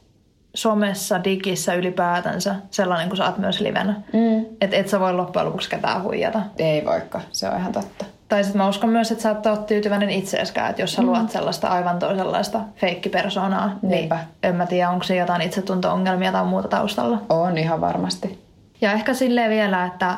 somessa, 0.55 1.24
digissä 1.24 1.74
ylipäätänsä, 1.74 2.55
sellainen 2.72 3.08
kuin 3.08 3.17
sä 3.17 3.25
oot 3.25 3.38
myös 3.38 3.60
livenä. 3.60 3.94
Mm. 4.13 4.46
Että 4.62 4.77
et 4.77 4.89
sä 4.89 5.00
voi 5.00 5.13
loppujen 5.13 5.46
lopuksi 5.46 5.70
ketään 5.70 6.03
huijata. 6.03 6.41
Ei 6.58 6.86
voikka, 6.86 7.22
se 7.32 7.50
on 7.50 7.58
ihan 7.58 7.72
totta. 7.72 8.05
Tai 8.27 8.44
sitten 8.44 8.62
mä 8.62 8.67
uskon 8.67 8.89
myös, 8.89 9.12
että 9.12 9.22
sä 9.22 9.32
et 9.32 9.46
ole 9.46 9.58
tyytyväinen 9.58 10.10
itseeskään, 10.10 10.70
että 10.70 10.82
jos 10.82 10.94
sä 10.94 11.01
mm. 11.01 11.08
luot 11.08 11.32
sellaista 11.32 11.67
aivan 11.67 12.00
toisenlaista 12.00 12.62
feikkipersonaa, 12.75 13.67
niin 13.82 13.91
Niinpä. 13.91 14.15
niin 14.15 14.27
en 14.44 14.55
mä 14.55 14.65
tiedä, 14.65 14.89
onko 14.89 15.03
se 15.03 15.15
jotain 15.15 15.41
itsetunto-ongelmia 15.41 16.32
tai 16.32 16.46
muuta 16.46 16.67
taustalla. 16.67 17.22
On 17.29 17.58
ihan 17.58 17.82
varmasti. 17.82 18.46
Ja 18.82 18.91
ehkä 18.91 19.13
silleen 19.13 19.50
vielä, 19.50 19.86
että 19.86 20.17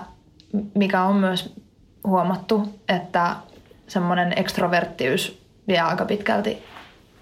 mikä 0.76 1.04
on 1.04 1.16
myös 1.16 1.56
huomattu, 2.08 2.80
että 2.90 3.36
semmoinen 3.88 4.34
ekstroverttiys 4.36 5.42
vie 5.68 5.80
aika 5.80 6.06
pitkälti 6.06 6.64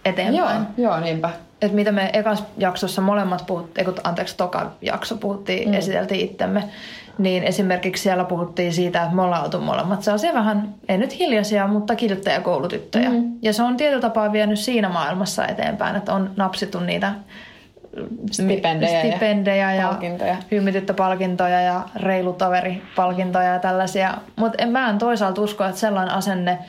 eteenpäin. 0.05 0.37
Joo, 0.37 0.49
joo 0.77 0.99
niinpä. 0.99 1.29
Et 1.61 1.71
mitä 1.71 1.91
me 1.91 2.09
ekas 2.13 2.43
jaksossa 2.57 3.01
molemmat 3.01 3.43
puhuttiin, 3.47 3.87
anteeksi, 4.03 4.37
toka 4.37 4.71
jakso 4.81 5.17
puhuttiin, 5.17 5.69
mm. 5.69 5.73
esiteltiin 5.73 6.25
itsemme, 6.25 6.63
niin 7.17 7.43
esimerkiksi 7.43 8.03
siellä 8.03 8.23
puhuttiin 8.23 8.73
siitä, 8.73 9.03
että 9.03 9.15
me 9.15 9.21
ollaan 9.21 9.43
oltu 9.43 9.61
molemmat 9.61 10.03
sellaisia 10.03 10.33
vähän, 10.33 10.73
ei 10.89 10.97
nyt 10.97 11.19
hiljaisia, 11.19 11.67
mutta 11.67 11.95
kirjoittajakoulutyttöjä. 11.95 13.09
Mm. 13.09 13.31
Ja 13.41 13.53
se 13.53 13.63
on 13.63 13.77
tietyllä 13.77 14.01
tapaa 14.01 14.31
vienyt 14.31 14.59
siinä 14.59 14.89
maailmassa 14.89 15.47
eteenpäin, 15.47 15.95
että 15.95 16.13
on 16.13 16.31
napsittu 16.37 16.79
niitä 16.79 17.13
stipendejä, 18.31 18.99
stipendejä 18.99 19.73
ja, 19.73 19.81
ja 19.81 19.87
palkintoja. 19.87 20.37
palkintoja 20.97 21.61
ja 21.61 21.81
reilutaveripalkintoja 21.95 23.53
ja 23.53 23.59
tällaisia. 23.59 24.13
Mutta 24.35 24.65
mä 24.65 24.89
en 24.89 24.97
toisaalta 24.97 25.41
usko, 25.41 25.63
että 25.63 25.79
sellainen 25.79 26.13
asenne– 26.13 26.57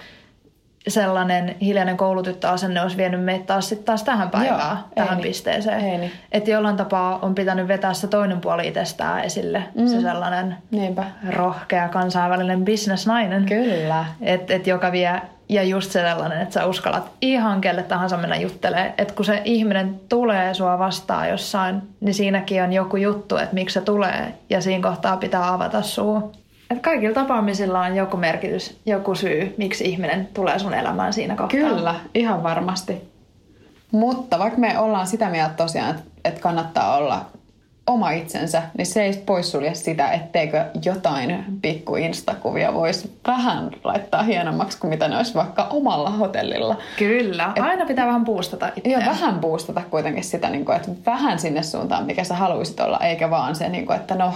sellainen 0.88 1.57
hiljainen 1.61 1.97
koulutyttöasenne 1.97 2.83
olisi 2.83 2.97
vienyt 2.97 3.25
meitä 3.25 3.45
taas, 3.47 3.69
sit 3.69 3.85
taas 3.85 4.02
tähän 4.02 4.31
päivään, 4.31 4.76
Joo, 4.76 4.88
tähän 4.95 5.16
niin. 5.16 5.23
pisteeseen. 5.28 6.00
Niin. 6.00 6.12
Että 6.33 6.50
jollain 6.50 6.76
tapaa 6.76 7.19
on 7.23 7.35
pitänyt 7.35 7.69
vetää 7.69 7.95
se 7.95 8.07
toinen 8.07 8.40
puoli 8.40 8.69
itsestään 8.69 9.25
esille. 9.25 9.62
Mm. 9.75 9.87
Se 9.87 10.00
sellainen 10.00 10.57
Niinpä. 10.71 11.05
rohkea 11.31 11.88
kansainvälinen 11.88 12.64
bisnesnainen. 12.64 13.47
Kyllä. 13.47 14.05
Että 14.21 14.55
et 14.55 14.66
joka 14.66 14.93
vie, 14.93 15.21
ja 15.49 15.62
just 15.62 15.90
se 15.90 16.00
sellainen, 16.00 16.40
että 16.40 16.52
sä 16.55 16.66
uskallat 16.66 17.11
ihan 17.21 17.61
kelle 17.61 17.83
tahansa 17.83 18.16
mennä 18.16 18.37
juttelee. 18.37 18.95
Että 18.99 19.14
kun 19.14 19.25
se 19.25 19.43
ihminen 19.45 20.00
tulee 20.09 20.55
sua 20.55 20.78
vastaan 20.78 21.28
jossain, 21.28 21.83
niin 22.00 22.14
siinäkin 22.14 22.62
on 22.62 22.73
joku 22.73 22.97
juttu, 22.97 23.37
että 23.37 23.55
miksi 23.55 23.75
se 23.75 23.81
tulee. 23.81 24.35
Ja 24.50 24.61
siinä 24.61 24.88
kohtaa 24.88 25.16
pitää 25.16 25.52
avata 25.52 25.83
suu. 25.83 26.33
Että 26.70 26.82
kaikilla 26.82 27.14
tapaamisilla 27.14 27.80
on 27.80 27.96
joku 27.96 28.16
merkitys, 28.16 28.80
joku 28.87 29.14
syy, 29.14 29.54
miksi 29.58 29.85
ihminen 29.85 30.28
tulee 30.35 30.58
sun 30.58 30.75
elämään 30.75 31.12
siinä 31.12 31.37
kohtaa. 31.37 31.61
Kyllä, 31.61 31.94
ihan 32.14 32.42
varmasti. 32.42 33.08
Mutta 33.92 34.38
vaikka 34.38 34.61
me 34.61 34.78
ollaan 34.78 35.06
sitä 35.06 35.30
mieltä 35.30 35.54
tosiaan, 35.54 35.99
että 36.25 36.40
kannattaa 36.40 36.96
olla 36.96 37.26
oma 37.87 38.11
itsensä, 38.11 38.62
niin 38.78 38.87
se 38.87 39.02
ei 39.02 39.23
poissulje 39.26 39.75
sitä, 39.75 40.11
etteikö 40.11 40.64
jotain 40.85 41.45
pikku 41.62 41.97
instakuvia 41.97 42.75
voisi 42.75 43.19
vähän 43.26 43.71
laittaa 43.85 44.23
hienommaksi 44.23 44.78
kuin 44.78 44.88
mitä 44.88 45.09
ne 45.09 45.16
olisi 45.16 45.35
vaikka 45.35 45.66
omalla 45.71 46.11
hotellilla. 46.11 46.76
Kyllä, 46.99 47.52
Et, 47.57 47.62
aina 47.62 47.87
pitää 47.87 48.07
vähän 48.07 48.25
puustata 48.25 48.71
itseään. 48.76 49.05
Joo, 49.05 49.12
vähän 49.12 49.40
puustata 49.40 49.83
kuitenkin 49.90 50.25
sitä, 50.25 50.50
niin 50.50 50.64
kuin, 50.64 50.76
että 50.76 50.90
vähän 51.07 51.38
sinne 51.38 51.62
suuntaan, 51.62 52.07
mikä 52.07 52.25
sä 52.25 52.35
haluaisit 52.35 52.81
olla, 52.81 52.99
eikä 52.99 53.31
vaan 53.31 53.57
se, 53.57 53.69
niin 53.69 53.87
kuin, 53.87 53.97
että 53.97 54.14
no 54.14 54.33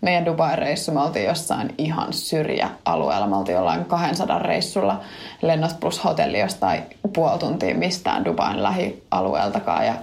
meidän 0.00 0.26
Dubai-reissu, 0.26 0.92
me 0.92 1.00
oltiin 1.00 1.26
jossain 1.26 1.74
ihan 1.78 2.12
syrjäalueella. 2.12 3.26
Me 3.26 3.36
oltiin 3.36 3.56
jollain 3.56 3.84
200 3.84 4.38
reissulla 4.38 5.00
lennot 5.42 5.80
plus 5.80 6.04
hotelli 6.04 6.40
jostain 6.40 6.82
puoli 7.12 7.38
tuntia 7.38 7.74
mistään 7.74 8.24
Dubain 8.24 8.62
lähialueeltakaan. 8.62 9.86
Ja 9.86 9.94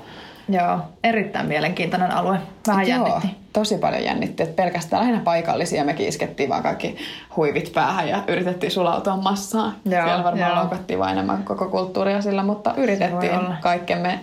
Joo, 0.49 0.79
erittäin 1.03 1.45
mielenkiintoinen 1.45 2.11
alue. 2.11 2.37
Vähän 2.67 2.87
Joo, 2.87 3.07
jännitti. 3.07 3.27
tosi 3.53 3.77
paljon 3.77 4.03
jännitti. 4.03 4.43
Että 4.43 4.55
pelkästään 4.55 4.99
lähinnä 5.01 5.21
paikallisia 5.23 5.83
me 5.83 5.95
iskettiin 5.97 6.49
vaan 6.49 6.63
kaikki 6.63 6.97
huivit 7.35 7.71
päähän 7.73 8.09
ja 8.09 8.23
yritettiin 8.27 8.71
sulautua 8.71 9.17
massaan. 9.17 9.75
Joo, 9.85 10.03
Siellä 10.03 10.23
varmaan 10.23 10.55
loukattiin 10.55 10.99
vain 10.99 11.11
enemmän 11.11 11.43
koko 11.43 11.69
kulttuuria 11.69 12.21
sillä, 12.21 12.43
mutta 12.43 12.73
yritettiin 12.77 13.39
kaikkemme 13.61 14.19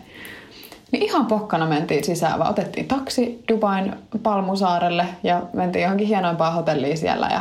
niin 0.92 1.02
ihan 1.02 1.26
pokkana 1.26 1.66
mentiin 1.66 2.04
sisään, 2.04 2.38
vaan 2.38 2.50
otettiin 2.50 2.88
taksi 2.88 3.44
Dubain 3.52 3.94
Palmusaarelle 4.22 5.06
ja 5.22 5.42
mentiin 5.52 5.82
johonkin 5.82 6.06
hienoimpaan 6.06 6.52
hotelliin 6.52 6.98
siellä 6.98 7.28
ja 7.32 7.40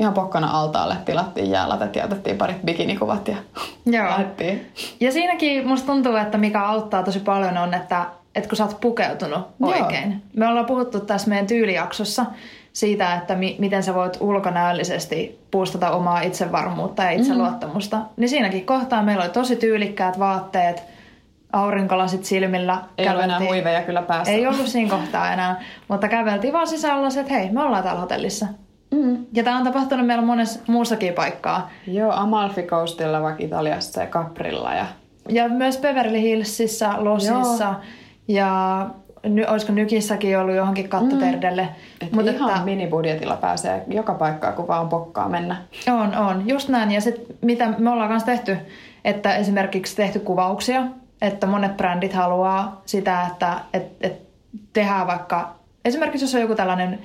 ihan 0.00 0.14
pokkana 0.14 0.50
altaalle 0.50 0.96
tilattiin 1.04 1.50
jäälatet 1.50 1.96
ja 1.96 2.04
otettiin 2.04 2.38
parit 2.38 2.62
bikinikuvat 2.62 3.28
ja 3.28 3.36
Joo. 3.86 4.04
lähdettiin. 4.04 4.72
Ja 5.00 5.12
siinäkin 5.12 5.68
musta 5.68 5.86
tuntuu, 5.86 6.16
että 6.16 6.38
mikä 6.38 6.64
auttaa 6.64 7.02
tosi 7.02 7.20
paljon 7.20 7.58
on, 7.58 7.74
että, 7.74 8.06
että 8.34 8.48
kun 8.48 8.56
sä 8.56 8.64
oot 8.64 8.80
pukeutunut 8.80 9.40
oikein. 9.62 10.10
Joo. 10.10 10.20
Me 10.36 10.48
ollaan 10.48 10.66
puhuttu 10.66 11.00
tässä 11.00 11.28
meidän 11.28 11.46
tyylijaksossa 11.46 12.26
siitä, 12.72 13.14
että 13.14 13.34
mi- 13.34 13.56
miten 13.58 13.82
sä 13.82 13.94
voit 13.94 14.16
ulkonäöllisesti 14.20 15.40
puustata 15.50 15.90
omaa 15.90 16.20
itsevarmuutta 16.20 17.02
ja 17.02 17.10
itseluottamusta. 17.10 17.96
Mm. 17.96 18.04
Niin 18.16 18.28
siinäkin 18.28 18.66
kohtaa 18.66 19.02
meillä 19.02 19.24
oli 19.24 19.32
tosi 19.32 19.56
tyylikkäät 19.56 20.18
vaatteet– 20.18 20.82
aurinkolasit 21.52 22.24
silmillä. 22.24 22.78
Ei 22.98 23.08
ole 23.08 23.24
enää 23.24 23.40
huiveja 23.40 23.82
kyllä 23.82 24.02
päässä. 24.02 24.32
Ei 24.32 24.46
ollut 24.46 24.66
siinä 24.66 24.90
kohtaa 24.90 25.32
enää, 25.32 25.60
mutta 25.88 26.08
käveltiin 26.08 26.52
vaan 26.52 26.66
sisällä, 26.66 27.08
että 27.20 27.32
hei, 27.32 27.50
me 27.50 27.62
ollaan 27.62 27.82
täällä 27.82 28.00
hotellissa. 28.00 28.46
Mm. 28.90 29.26
Ja 29.32 29.44
tämä 29.44 29.56
on 29.58 29.64
tapahtunut 29.64 30.06
meillä 30.06 30.24
monessa 30.24 30.60
muussakin 30.66 31.14
paikkaa. 31.14 31.70
Joo, 31.86 32.12
Amalfi 32.12 32.62
Coastilla, 32.62 33.22
vaikka 33.22 33.44
Italiassa 33.44 34.00
ja 34.00 34.06
Caprilla. 34.06 34.74
Ja, 34.74 34.86
ja 35.28 35.48
myös 35.48 35.78
Beverly 35.78 36.20
Hillsissä, 36.20 36.94
Losissa 36.98 37.64
Joo. 37.64 37.74
ja 38.28 38.86
ny, 39.22 39.44
olisiko 39.44 39.72
Nykissäkin 39.72 40.38
ollut 40.38 40.54
johonkin 40.54 40.88
kattoterdelle. 40.88 41.62
Mm. 41.62 42.06
Et 42.06 42.12
Mutta 42.12 42.30
ihan 42.30 42.50
että, 42.50 42.64
minibudjetilla 42.64 43.36
pääsee 43.36 43.84
joka 43.88 44.14
paikkaan, 44.14 44.54
kun 44.54 44.68
vaan 44.68 44.88
pokkaa 44.88 45.28
mennä. 45.28 45.56
On, 45.88 46.16
on. 46.16 46.48
Just 46.48 46.68
näin. 46.68 46.92
Ja 46.92 47.00
sitten 47.00 47.36
mitä 47.42 47.74
me 47.78 47.90
ollaan 47.90 48.08
kanssa 48.08 48.26
tehty, 48.26 48.56
että 49.04 49.36
esimerkiksi 49.36 49.96
tehty 49.96 50.18
kuvauksia 50.18 50.82
että 51.22 51.46
monet 51.46 51.76
brändit 51.76 52.12
haluaa 52.12 52.82
sitä, 52.86 53.26
että 53.26 53.60
et, 53.74 53.86
et 54.00 54.22
tehdään 54.72 55.06
vaikka, 55.06 55.54
esimerkiksi 55.84 56.24
jos 56.24 56.34
on 56.34 56.40
joku 56.40 56.54
tällainen 56.54 56.98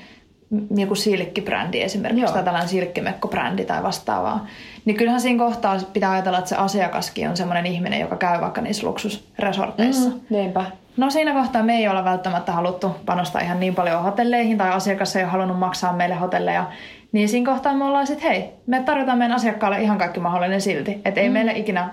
joku 0.77 0.95
silkkibrändi 0.95 1.81
esimerkiksi 1.81 2.23
Joo. 2.23 2.31
tai 2.31 2.43
tällainen 2.43 2.69
silkkimekkobrändi 2.69 3.65
tai 3.65 3.83
vastaavaa, 3.83 4.47
niin 4.85 4.97
kyllähän 4.97 5.21
siinä 5.21 5.45
kohtaa 5.45 5.77
pitää 5.93 6.11
ajatella, 6.11 6.37
että 6.37 6.49
se 6.49 6.55
asiakaskin 6.55 7.29
on 7.29 7.37
semmoinen 7.37 7.65
ihminen, 7.65 7.99
joka 7.99 8.15
käy 8.15 8.41
vaikka 8.41 8.61
niissä 8.61 8.87
luksusresorteissa. 8.87 10.09
Mm, 10.09 10.19
niinpä. 10.29 10.65
No 10.97 11.09
siinä 11.09 11.33
kohtaa 11.33 11.63
me 11.63 11.75
ei 11.75 11.87
olla 11.87 12.05
välttämättä 12.05 12.51
haluttu 12.51 12.95
panostaa 13.05 13.41
ihan 13.41 13.59
niin 13.59 13.75
paljon 13.75 14.03
hotelleihin 14.03 14.57
tai 14.57 14.71
asiakas 14.71 15.15
ei 15.15 15.23
ole 15.23 15.31
halunnut 15.31 15.59
maksaa 15.59 15.93
meille 15.93 16.15
hotelleja, 16.15 16.65
niin 17.11 17.29
siinä 17.29 17.51
kohtaa 17.51 17.73
me 17.73 17.85
ollaan 17.85 18.07
sitten, 18.07 18.29
hei, 18.29 18.49
me 18.67 18.83
tarjotaan 18.83 19.17
meidän 19.17 19.35
asiakkaalle 19.35 19.81
ihan 19.81 19.97
kaikki 19.97 20.19
mahdollinen 20.19 20.61
silti. 20.61 21.01
Että 21.05 21.21
ei 21.21 21.29
mm. 21.29 21.33
meille 21.33 21.51
ikinä, 21.51 21.89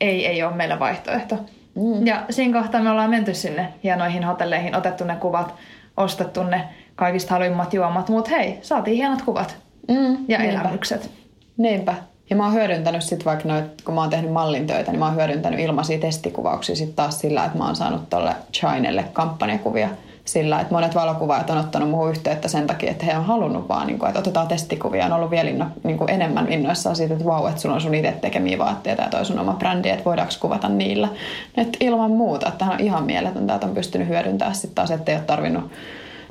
ei, 0.00 0.26
ei 0.26 0.42
ole 0.42 0.54
meillä 0.54 0.78
vaihtoehto. 0.78 1.38
Mm. 1.74 2.06
Ja 2.06 2.22
siinä 2.30 2.60
kohtaa 2.60 2.82
me 2.82 2.90
ollaan 2.90 3.10
menty 3.10 3.34
sinne 3.34 3.68
hienoihin 3.84 4.24
hotelleihin, 4.24 4.76
otettu 4.76 5.04
ne 5.04 5.16
kuvat, 5.16 5.54
ostettu 5.96 6.42
ne 6.42 6.68
kaikista 6.96 7.34
halvimmat 7.34 7.74
juomat, 7.74 8.08
mutta 8.08 8.30
hei, 8.30 8.58
saatiin 8.62 8.96
hienot 8.96 9.22
kuvat 9.22 9.56
mm, 9.88 10.16
ja 10.28 10.38
niinpä. 10.38 10.60
elämykset. 10.60 11.10
Niinpä. 11.56 11.94
Ja 12.30 12.36
mä 12.36 12.44
oon 12.44 12.54
hyödyntänyt 12.54 13.02
sit 13.02 13.24
vaikka 13.24 13.48
noit, 13.48 13.82
kun 13.84 13.94
mä 13.94 14.00
oon 14.00 14.10
tehnyt 14.10 14.32
mallintöitä, 14.32 14.90
niin 14.90 14.98
mä 14.98 15.06
oon 15.06 15.16
hyödyntänyt 15.16 15.60
ilmaisia 15.60 15.98
testikuvauksia 15.98 16.76
sit 16.76 16.96
taas 16.96 17.20
sillä, 17.20 17.44
että 17.44 17.58
mä 17.58 17.66
oon 17.66 17.76
saanut 17.76 18.10
tolle 18.10 18.34
Chinelle 18.52 19.04
kampanjakuvia 19.12 19.88
sillä, 20.26 20.60
että 20.60 20.74
monet 20.74 20.94
valokuvaajat 20.94 21.50
on 21.50 21.58
ottanut 21.58 21.90
muuhun 21.90 22.10
yhteyttä 22.10 22.48
sen 22.48 22.66
takia, 22.66 22.90
että 22.90 23.06
he 23.06 23.18
on 23.18 23.24
halunnut 23.24 23.68
vaan, 23.68 23.86
niin 23.86 23.98
kuin, 23.98 24.08
että 24.08 24.18
otetaan 24.18 24.48
testikuvia. 24.48 25.06
On 25.06 25.12
ollut 25.12 25.30
vielä 25.30 25.50
inno, 25.50 25.66
niin 25.84 25.98
kuin 25.98 26.10
enemmän 26.10 26.52
innoissaan 26.52 26.96
siitä, 26.96 27.14
että 27.14 27.26
vau, 27.26 27.46
että 27.46 27.60
sulla 27.60 27.74
on 27.74 27.80
sun 27.80 27.94
itse 27.94 28.12
tekemiä 28.12 28.58
vaatteita 28.58 29.02
ja 29.02 29.08
toi 29.08 29.24
sun 29.24 29.38
oma 29.38 29.52
brändi, 29.52 29.88
että 29.88 30.04
voidaanko 30.04 30.34
kuvata 30.40 30.68
niillä. 30.68 31.08
Et 31.56 31.76
ilman 31.80 32.10
muuta, 32.10 32.48
että 32.48 32.64
on 32.64 32.80
ihan 32.80 33.04
mieletöntä, 33.04 33.54
että 33.54 33.66
on 33.66 33.74
pystynyt 33.74 34.08
hyödyntämään 34.08 34.54
sitten 34.54 34.74
taas, 34.74 34.90
että 34.90 35.12
ei 35.12 35.18
ole 35.18 35.24
tarvinnut 35.24 35.70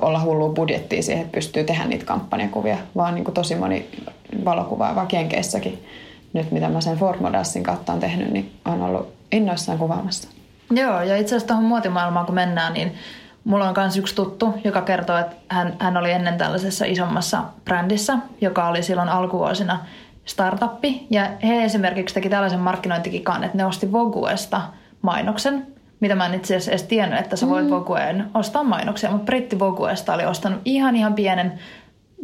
olla 0.00 0.20
hullua 0.20 0.48
budjettia 0.48 1.02
siihen, 1.02 1.22
että 1.22 1.34
pystyy 1.34 1.64
tehdä 1.64 1.84
niitä 1.84 2.04
kampanjakuvia, 2.04 2.76
vaan 2.96 3.14
niin 3.14 3.24
kuin 3.24 3.34
tosi 3.34 3.54
moni 3.54 3.90
valokuvaaja, 4.44 5.06
kenkeissäkin 5.06 5.84
nyt 6.32 6.50
mitä 6.50 6.68
mä 6.68 6.80
sen 6.80 6.96
Ford 6.96 7.20
Modelsin 7.20 7.62
kautta 7.62 7.92
on 7.92 8.00
tehnyt, 8.00 8.30
niin 8.30 8.52
on 8.64 8.82
ollut 8.82 9.12
innoissaan 9.32 9.78
kuvaamassa. 9.78 10.28
Joo, 10.70 11.02
ja 11.02 11.16
itse 11.16 11.36
asiassa 11.36 11.46
tuohon 11.46 11.64
muotimaailmaan 11.64 12.26
kun 12.26 12.34
mennään, 12.34 12.72
niin 12.72 12.92
mulla 13.44 13.68
on 13.68 13.74
myös 13.76 13.96
yksi 13.96 14.14
tuttu, 14.14 14.54
joka 14.64 14.82
kertoo, 14.82 15.18
että 15.18 15.36
hän, 15.48 15.76
hän 15.78 15.96
oli 15.96 16.12
ennen 16.12 16.38
tällaisessa 16.38 16.84
isommassa 16.84 17.42
brändissä, 17.64 18.18
joka 18.40 18.68
oli 18.68 18.82
silloin 18.82 19.08
alkuvuosina 19.08 19.78
startuppi. 20.24 21.06
Ja 21.10 21.30
he 21.42 21.64
esimerkiksi 21.64 22.14
teki 22.14 22.28
tällaisen 22.28 22.60
markkinointikikan, 22.60 23.44
että 23.44 23.56
ne 23.56 23.64
osti 23.64 23.92
Voguesta 23.92 24.62
mainoksen, 25.02 25.66
mitä 26.00 26.14
mä 26.14 26.26
en 26.26 26.34
itse 26.34 26.56
asiassa 26.56 26.70
edes 26.70 26.82
tiennyt, 26.82 27.18
että 27.18 27.36
sä 27.36 27.48
voit 27.48 27.64
mm. 27.64 27.70
Vogueen 27.70 28.30
ostaa 28.34 28.64
mainoksia, 28.64 29.10
mutta 29.10 29.24
Britti 29.24 29.58
Voguesta 29.58 30.14
oli 30.14 30.26
ostanut 30.26 30.60
ihan 30.64 30.96
ihan 30.96 31.14
pienen 31.14 31.58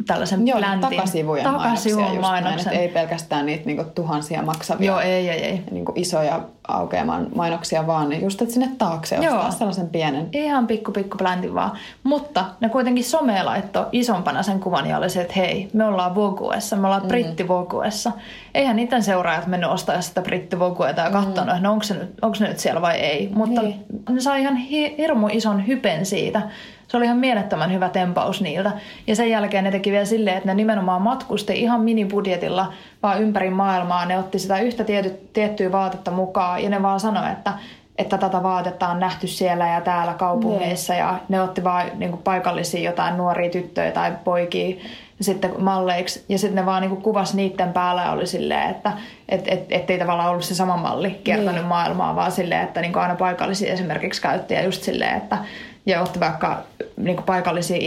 tällaisen 0.07 0.47
Joo, 0.47 0.57
pläntin. 0.57 0.89
takasivujen, 0.89 1.43
takasivujen 1.43 2.21
mainoksia. 2.21 2.71
Näin, 2.71 2.81
ei 2.81 2.87
pelkästään 2.87 3.45
niitä 3.45 3.65
niinku 3.65 3.83
tuhansia 3.95 4.41
maksavia 4.41 4.87
Joo, 4.87 4.99
ei, 4.99 5.29
ei, 5.29 5.45
ei. 5.45 5.63
Niinku 5.71 5.93
isoja 5.95 6.39
aukeamaan 6.67 7.27
mainoksia, 7.35 7.87
vaan 7.87 8.09
niin 8.09 8.21
just, 8.21 8.41
että 8.41 8.53
sinne 8.53 8.69
taakse 8.77 9.15
Joo. 9.15 9.35
ostaa 9.35 9.51
sellaisen 9.51 9.89
pienen. 9.89 10.29
Ihan 10.31 10.67
pikku 10.67 10.91
pikku 10.91 11.17
pläntin 11.17 11.53
vaan. 11.53 11.71
Mutta 12.03 12.45
ne 12.59 12.69
kuitenkin 12.69 13.03
somea 13.03 13.45
laittoi 13.45 13.85
isompana 13.91 14.43
sen 14.43 14.59
kuvan 14.59 14.89
ja 14.89 14.97
oli 14.97 15.09
se, 15.09 15.21
että 15.21 15.33
hei, 15.35 15.69
me 15.73 15.85
ollaan 15.85 16.15
Voguessa, 16.15 16.75
me 16.75 16.87
ollaan 16.87 17.01
mm. 17.01 17.07
Britti 17.07 17.47
Voguessa. 17.47 18.11
Eihän 18.53 18.75
niiden 18.75 19.03
seuraajat 19.03 19.47
mennyt 19.47 19.69
ostaa 19.69 20.01
sitä 20.01 20.21
Britti 20.21 20.59
Vogueta 20.59 21.01
ja 21.01 21.11
katsonut, 21.11 21.35
mm. 21.35 21.49
että 21.49 21.59
no 21.59 21.71
onko 21.71 21.83
se, 21.83 21.93
nyt, 21.93 22.13
onko 22.21 22.35
se 22.35 22.47
nyt 22.47 22.59
siellä 22.59 22.81
vai 22.81 22.95
ei. 22.95 23.29
Mutta 23.33 23.61
niin. 23.61 23.85
ne 24.09 24.21
sai 24.21 24.41
ihan 24.41 24.55
hirmu 24.97 25.27
ison 25.31 25.67
hypen 25.67 26.05
siitä 26.05 26.41
se 26.87 26.97
oli 26.97 27.05
ihan 27.05 27.17
mielettömän 27.17 27.73
hyvä 27.73 27.89
tempaus 27.89 28.41
niiltä. 28.41 28.71
Ja 29.07 29.15
sen 29.15 29.29
jälkeen 29.29 29.63
ne 29.63 29.71
teki 29.71 29.91
vielä 29.91 30.05
silleen, 30.05 30.37
että 30.37 30.49
ne 30.49 30.53
nimenomaan 30.53 31.01
matkusti 31.01 31.59
ihan 31.59 31.81
minibudjetilla 31.81 32.73
vaan 33.03 33.21
ympäri 33.21 33.49
maailmaa. 33.49 34.05
Ne 34.05 34.19
otti 34.19 34.39
sitä 34.39 34.59
yhtä 34.59 34.83
tiety, 34.83 35.09
tiettyä 35.33 35.71
vaatetta 35.71 36.11
mukaan 36.11 36.63
ja 36.63 36.69
ne 36.69 36.81
vaan 36.81 36.99
sanoi, 36.99 37.31
että 37.31 37.53
että 37.97 38.17
tätä 38.17 38.43
vaatetta 38.43 38.87
on 38.87 38.99
nähty 38.99 39.27
siellä 39.27 39.67
ja 39.67 39.81
täällä 39.81 40.13
kaupungeissa. 40.13 40.93
Ne. 40.93 40.99
Ja 40.99 41.19
ne 41.29 41.41
otti 41.41 41.63
vaan 41.63 41.87
niin 41.95 42.11
kuin 42.11 42.23
paikallisia 42.23 42.89
jotain 42.89 43.17
nuoria 43.17 43.49
tyttöjä 43.49 43.91
tai 43.91 44.13
poikia 44.23 44.75
sitten 45.21 45.51
malleiksi. 45.59 46.25
Ja 46.29 46.39
sitten 46.39 46.55
ne 46.55 46.65
vaan 46.65 46.81
niin 46.81 47.01
kuvas 47.01 47.33
niiden 47.33 47.73
päällä 47.73 48.01
ja 48.01 48.11
oli 48.11 48.27
silleen, 48.27 48.69
että 48.69 48.91
et, 49.29 49.47
et, 49.47 49.65
ettei 49.69 49.99
tavallaan 49.99 50.29
ollut 50.29 50.43
se 50.43 50.55
sama 50.55 50.77
malli 50.77 51.21
kiertänyt 51.23 51.55
niin. 51.55 51.65
maailmaa, 51.65 52.15
vaan 52.15 52.31
silleen, 52.31 52.63
että 52.63 52.81
niin 52.81 52.97
aina 52.97 53.15
paikallisia 53.15 53.73
esimerkiksi 53.73 54.21
käytti. 54.21 54.53
Ja 54.53 54.63
just 54.63 54.83
silleen, 54.83 55.17
että 55.17 55.37
ja 55.85 56.01
otti 56.01 56.19
vaikka 56.19 56.63
niin 56.97 57.15
kuin 57.15 57.25
paikallisiin 57.25 57.81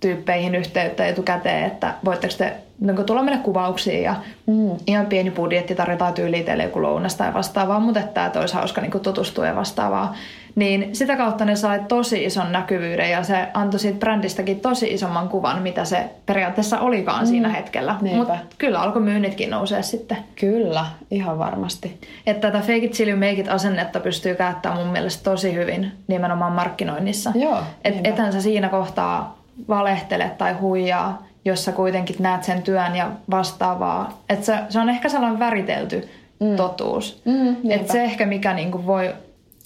Insta-tyyppeihin 0.00 0.54
yhteyttä 0.54 1.06
etukäteen, 1.06 1.66
että 1.66 1.94
voitteko 2.04 2.34
te 2.38 2.54
niin 2.80 2.96
kuin 2.96 3.06
tulla 3.06 3.22
mennä 3.22 3.40
kuvauksiin 3.42 4.02
ja 4.02 4.14
mm. 4.46 4.70
ihan 4.86 5.06
pieni 5.06 5.30
budjetti 5.30 5.74
tarjotaan 5.74 6.14
tyyliin 6.14 6.44
teille 6.44 6.62
joku 6.62 6.82
lounas 6.82 7.14
tai 7.14 7.34
vastaavaa, 7.34 7.80
mutta 7.80 8.00
että 8.00 8.30
tämä 8.30 8.40
olisi 8.40 8.54
hauska 8.54 8.80
niin 8.80 9.00
tutustua 9.02 9.46
ja 9.46 9.56
vastaavaa. 9.56 10.14
Niin 10.54 10.96
sitä 10.96 11.16
kautta 11.16 11.44
ne 11.44 11.56
sai 11.56 11.80
tosi 11.88 12.24
ison 12.24 12.52
näkyvyyden 12.52 13.10
ja 13.10 13.22
se 13.22 13.48
antoi 13.54 13.80
siitä 13.80 13.98
brändistäkin 13.98 14.60
tosi 14.60 14.86
isomman 14.94 15.28
kuvan, 15.28 15.62
mitä 15.62 15.84
se 15.84 16.10
periaatteessa 16.26 16.80
olikaan 16.80 17.24
mm. 17.24 17.26
siinä 17.26 17.48
hetkellä. 17.48 17.96
Mutta 18.16 18.38
kyllä 18.58 18.80
alkoi 18.80 19.02
myynnitkin 19.02 19.50
nousee 19.50 19.82
sitten. 19.82 20.16
Kyllä, 20.40 20.86
ihan 21.10 21.38
varmasti. 21.38 22.00
Että 22.26 22.50
tätä 22.50 22.60
fake 22.60 22.76
it 22.76 22.92
till 22.92 23.08
you 23.08 23.18
make 23.18 23.32
it 23.32 23.48
asennetta 23.48 24.00
pystyy 24.00 24.34
käyttämään 24.34 24.80
mun 24.80 24.92
mielestä 24.92 25.30
tosi 25.30 25.54
hyvin 25.54 25.92
nimenomaan 26.08 26.52
markkinoinnissa. 26.52 27.32
Joo, 27.34 27.58
Et 27.84 28.06
ethän 28.06 28.32
sä 28.32 28.40
siinä 28.40 28.68
kohtaa 28.68 29.39
valehtele 29.68 30.30
tai 30.38 30.52
huijaa, 30.52 31.22
jos 31.44 31.64
sä 31.64 31.72
kuitenkin 31.72 32.16
näet 32.18 32.44
sen 32.44 32.62
työn 32.62 32.96
ja 32.96 33.10
vastaavaa. 33.30 34.18
Että 34.28 34.46
se, 34.46 34.58
se 34.68 34.80
on 34.80 34.88
ehkä 34.88 35.08
sellainen 35.08 35.38
väritelty 35.38 36.08
mm. 36.40 36.56
totuus. 36.56 37.22
Mm, 37.24 37.70
että 37.70 37.92
se 37.92 38.04
ehkä 38.04 38.26
mikä 38.26 38.52
niinku 38.52 38.86
voi 38.86 39.14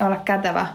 olla 0.01 0.17
kätevä 0.17 0.67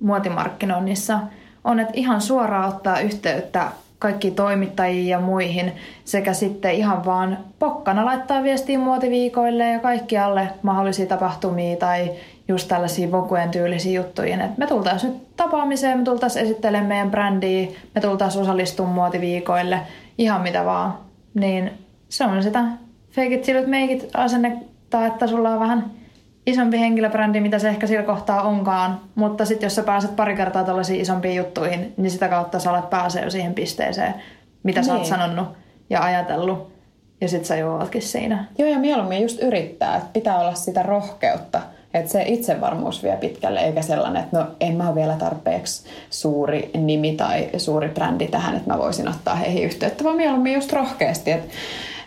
muotimarkkinoinnissa, 0.00 1.18
on, 1.64 1.80
että 1.80 1.92
ihan 1.96 2.20
suoraan 2.20 2.68
ottaa 2.68 3.00
yhteyttä 3.00 3.68
kaikki 3.98 4.30
toimittajiin 4.30 5.08
ja 5.08 5.20
muihin 5.20 5.72
sekä 6.04 6.32
sitten 6.32 6.74
ihan 6.74 7.04
vaan 7.04 7.38
pokkana 7.58 8.04
laittaa 8.04 8.42
viestiä 8.42 8.78
muotiviikoille 8.78 9.68
ja 9.68 9.78
kaikkialle 9.78 10.48
mahdollisia 10.62 11.06
tapahtumia 11.06 11.76
tai 11.76 12.10
just 12.48 12.68
tällaisia 12.68 13.12
Vogueen 13.12 13.50
tyylisiä 13.50 14.00
juttuja. 14.00 14.44
Et 14.44 14.58
me 14.58 14.66
tultaisiin 14.66 15.12
nyt 15.12 15.36
tapaamiseen, 15.36 15.98
me 15.98 16.04
tultaisiin 16.04 16.44
esittelemään 16.44 16.86
meidän 16.86 17.10
brändiä, 17.10 17.68
me 17.94 18.00
tultaisiin 18.00 18.42
osallistumaan 18.42 18.94
muotiviikoille, 18.94 19.80
ihan 20.18 20.40
mitä 20.40 20.64
vaan. 20.64 20.98
Niin 21.34 21.70
se 22.08 22.24
on 22.24 22.42
sitä 22.42 22.64
fake 23.10 23.34
it 23.34 23.42
till 23.42 23.56
it 23.56 23.66
make 23.66 23.92
it 23.92 24.10
asennetta, 24.14 25.06
että 25.06 25.26
sulla 25.26 25.50
on 25.50 25.60
vähän– 25.60 25.84
isompi 26.46 26.80
henkilöbrändi, 26.80 27.40
mitä 27.40 27.58
se 27.58 27.68
ehkä 27.68 27.86
sillä 27.86 28.02
kohtaa 28.02 28.42
onkaan. 28.42 29.00
Mutta 29.14 29.44
sitten 29.44 29.66
jos 29.66 29.74
sä 29.74 29.82
pääset 29.82 30.16
pari 30.16 30.36
kertaa 30.36 30.64
tällaisiin 30.64 31.00
isompiin 31.00 31.36
juttuihin, 31.36 31.94
niin 31.96 32.10
sitä 32.10 32.28
kautta 32.28 32.58
sä 32.58 32.70
alat 32.70 32.90
pääsee 32.90 33.24
jo 33.24 33.30
siihen 33.30 33.54
pisteeseen, 33.54 34.14
mitä 34.62 34.80
niin. 34.80 34.86
sä 34.86 34.92
oot 34.92 35.02
niin. 35.02 35.10
sanonut 35.10 35.48
ja 35.90 36.02
ajatellut. 36.02 36.74
Ja 37.20 37.28
sit 37.28 37.44
sä 37.44 37.56
juovatkin 37.56 38.02
siinä. 38.02 38.44
Joo, 38.58 38.68
ja 38.68 38.78
mieluummin 38.78 39.22
just 39.22 39.42
yrittää, 39.42 39.96
että 39.96 40.10
pitää 40.12 40.40
olla 40.40 40.54
sitä 40.54 40.82
rohkeutta. 40.82 41.60
Että 41.94 42.12
se 42.12 42.22
itsevarmuus 42.26 43.02
vie 43.02 43.16
pitkälle, 43.16 43.60
eikä 43.60 43.82
sellainen, 43.82 44.22
että 44.22 44.38
no 44.38 44.46
en 44.60 44.76
mä 44.76 44.86
ole 44.86 44.94
vielä 44.94 45.16
tarpeeksi 45.16 45.84
suuri 46.10 46.70
nimi 46.76 47.12
tai 47.12 47.48
suuri 47.56 47.88
brändi 47.88 48.26
tähän, 48.26 48.56
että 48.56 48.72
mä 48.72 48.78
voisin 48.78 49.08
ottaa 49.08 49.34
heihin 49.34 49.64
yhteyttä, 49.64 50.04
vaan 50.04 50.16
mieluummin 50.16 50.54
just 50.54 50.72
rohkeasti. 50.72 51.30
Että 51.30 51.54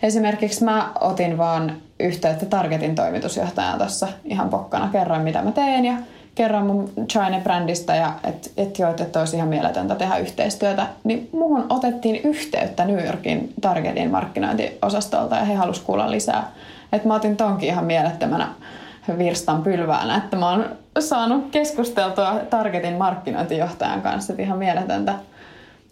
esimerkiksi 0.04 0.64
mä 0.64 0.92
otin 1.02 1.38
vaan 1.38 1.78
yhteyttä 2.00 2.46
Targetin 2.46 2.96
toimitusjohtajaan 2.96 3.78
tuossa 3.78 4.08
ihan 4.26 4.50
pokkana. 4.50 4.90
Kerroin, 4.92 5.22
mitä 5.22 5.42
mä 5.42 5.52
teen 5.52 5.86
ja 5.86 5.94
kerran 6.36 6.66
mun 6.66 6.92
China-brändistä 7.12 7.96
ja 7.96 8.14
että 8.24 8.50
et 8.58 8.80
joo, 8.80 8.90
että 9.00 9.20
olisi 9.20 9.36
ihan 9.36 9.50
mieletöntä 9.50 9.96
tehdä 9.96 10.18
yhteistyötä. 10.18 10.88
Niin 11.04 11.30
muuhun 11.32 11.66
otettiin 11.70 12.16
yhteyttä 12.16 12.86
New 12.86 13.06
Yorkin 13.06 13.54
Targetin 13.62 14.12
markkinointiosastolta 14.12 15.36
ja 15.36 15.46
he 15.46 15.54
halusivat 15.54 15.86
kuulla 15.86 16.12
lisää. 16.12 16.52
Että 16.94 17.08
mä 17.08 17.16
otin 17.16 17.38
tonkin 17.38 17.70
ihan 17.70 17.86
mielettömänä 17.86 18.48
virstan 19.18 19.64
pylväänä, 19.64 20.18
että 20.18 20.38
mä 20.38 20.50
oon 20.50 20.66
saanut 21.00 21.52
keskusteltua 21.52 22.40
Targetin 22.50 22.94
markkinointijohtajan 22.94 24.02
kanssa, 24.02 24.34
että 24.34 24.44
ihan 24.44 24.58
mieletöntä 24.58 25.14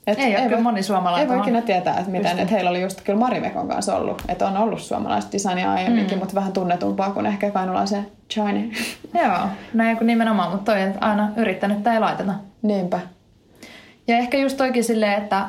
et 0.08 0.20
ei, 0.20 0.38
ole 0.38 0.46
kyllä 0.46 0.62
moni 0.62 0.84
suomalainen. 0.84 1.30
Ei 1.30 1.36
voi 1.36 1.42
ikinä 1.42 1.62
tietää, 1.62 1.98
että 1.98 2.12
miten. 2.12 2.40
Että 2.40 2.54
heillä 2.54 2.70
oli 2.70 2.82
just 2.82 3.02
kyllä 3.02 3.20
Marimekon 3.20 3.68
kanssa 3.68 3.96
ollut. 3.96 4.22
Että 4.30 4.48
on 4.48 4.58
ollut 4.58 4.82
suomalaista 4.82 5.32
designia 5.32 5.72
aiemminkin, 5.72 6.18
mm. 6.18 6.20
mutta 6.20 6.36
vähän 6.36 6.54
tunnetumpaa 6.54 7.12
kuin 7.12 7.26
ehkä 7.26 7.52
kainulaisen 7.52 8.08
China. 8.30 8.76
Joo, 9.24 9.38
näin 9.74 9.98
kuin 9.98 10.08
nimenomaan, 10.08 10.52
mutta 10.52 10.72
toi 10.72 10.82
aina 11.02 11.32
yrittänyt 11.38 11.84
tai 11.84 12.00
laiteta. 12.00 12.34
Niinpä. 12.62 13.00
Ja 14.08 14.18
ehkä 14.18 14.38
just 14.38 14.58
toikin 14.58 14.84
silleen, 14.84 15.14
että, 15.14 15.46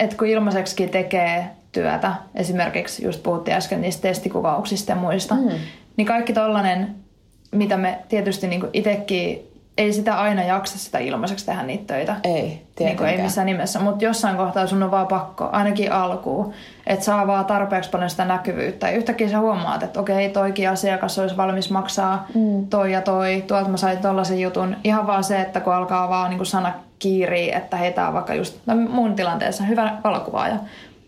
että 0.00 0.16
kun 0.16 0.26
ilmaiseksi 0.26 0.86
tekee 0.86 1.50
työtä, 1.72 2.14
esimerkiksi 2.34 3.04
just 3.04 3.22
puhuttiin 3.22 3.56
äsken 3.56 3.80
niistä 3.80 4.02
testikuvauksista 4.02 4.92
ja 4.92 4.96
muista, 4.96 5.34
mm. 5.34 5.50
niin 5.96 6.06
kaikki 6.06 6.32
tollanen, 6.32 6.94
mitä 7.52 7.76
me 7.76 7.98
tietysti 8.08 8.46
niin 8.46 8.62
itsekin 8.72 9.55
ei 9.78 9.92
sitä 9.92 10.20
aina 10.20 10.42
jaksa 10.42 10.78
sitä 10.78 10.98
ilmaiseksi 10.98 11.46
tehdä 11.46 11.62
niitä 11.62 11.84
töitä. 11.86 12.16
Ei, 12.24 12.62
niin 12.80 13.02
ei 13.04 13.22
missään 13.22 13.46
nimessä, 13.46 13.78
mutta 13.78 14.04
jossain 14.04 14.36
kohtaa 14.36 14.66
sun 14.66 14.82
on 14.82 14.90
vaan 14.90 15.06
pakko, 15.06 15.48
ainakin 15.52 15.92
alkuun, 15.92 16.52
että 16.86 17.04
saa 17.04 17.26
vaan 17.26 17.44
tarpeeksi 17.44 17.90
paljon 17.90 18.10
sitä 18.10 18.24
näkyvyyttä. 18.24 18.90
Ja 18.90 18.96
yhtäkkiä 18.96 19.28
sä 19.28 19.38
huomaat, 19.38 19.82
että 19.82 20.00
okei, 20.00 20.28
toikin 20.28 20.70
asiakas 20.70 21.18
olisi 21.18 21.36
valmis 21.36 21.70
maksaa 21.70 22.26
mm. 22.34 22.66
toi 22.66 22.92
ja 22.92 23.02
toi, 23.02 23.44
tuolta 23.46 23.70
mä 23.70 23.76
sain 23.76 23.98
tollasen 23.98 24.40
jutun. 24.40 24.76
Ihan 24.84 25.06
vaan 25.06 25.24
se, 25.24 25.40
että 25.40 25.60
kun 25.60 25.74
alkaa 25.74 26.08
vaan 26.08 26.30
niin 26.30 26.38
kuin 26.38 26.46
sana 26.46 26.72
kiirii, 26.98 27.54
että 27.54 27.76
heitä 27.76 28.08
on 28.08 28.14
vaikka 28.14 28.34
just 28.34 28.58
no 28.66 28.76
mun 28.76 29.14
tilanteessa 29.14 29.64
hyvä 29.64 29.92
valokuvaaja 30.04 30.56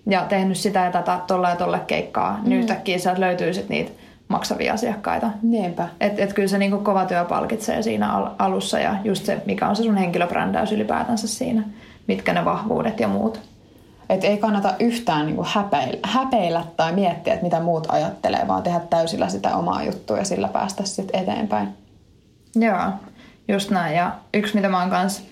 ja 0.07 0.21
tehnyt 0.21 0.57
sitä 0.57 0.85
ja 0.85 0.91
tätä 0.91 1.21
tolle 1.27 1.49
ja 1.49 1.57
tolle 1.57 1.81
keikkaa, 1.87 2.33
niin 2.33 2.43
mm. 2.43 2.49
niin 2.49 2.61
yhtäkkiä 2.61 2.99
sieltä 2.99 3.21
löytyy 3.21 3.55
sitten 3.55 3.77
niitä 3.77 4.08
maksavia 4.29 4.75
asiakkaita. 4.75 5.31
Niinpä. 5.43 5.89
Et, 6.01 6.19
et 6.19 6.33
kyllä 6.33 6.49
se 6.49 6.59
niinku 6.59 6.79
kova 6.79 7.05
työ 7.05 7.25
palkitsee 7.25 7.83
siinä 7.83 8.13
al- 8.13 8.31
alussa 8.39 8.79
ja 8.79 8.97
just 9.05 9.25
se, 9.27 9.43
mikä 9.47 9.69
on 9.69 9.77
se 9.77 9.83
sun 9.83 9.97
henkilöbrändäys 9.97 10.73
ylipäätänsä 10.73 11.29
siinä, 11.29 11.63
mitkä 12.07 12.33
ne 12.33 12.45
vahvuudet 12.45 13.01
ja 13.01 13.09
muut. 13.09 13.41
Että 14.09 14.27
ei 14.27 14.39
kannata 14.39 14.75
yhtään 14.81 15.27
niin 15.27 15.37
kuin 15.37 15.49
häpeillä, 15.51 15.99
häpeillä 16.03 16.65
tai 16.77 16.93
miettiä, 16.93 17.35
että 17.35 17.45
mitä 17.45 17.61
muut 17.61 17.87
ajattelee, 17.91 18.49
vaan 18.49 18.63
tehdä 18.63 18.81
täysillä 18.91 19.29
sitä 19.29 19.57
omaa 19.57 19.83
juttua 19.83 20.19
ja 20.19 20.25
sillä 20.25 20.49
päästä 20.49 20.85
sitten 20.85 21.21
eteenpäin. 21.21 21.69
Joo, 22.55 22.91
just 23.49 23.71
näin. 23.71 23.97
Ja 23.97 24.13
yksi, 24.35 24.55
mitä 24.55 24.69
mä 24.69 24.81
oon 24.81 24.91
kanssa 24.91 25.23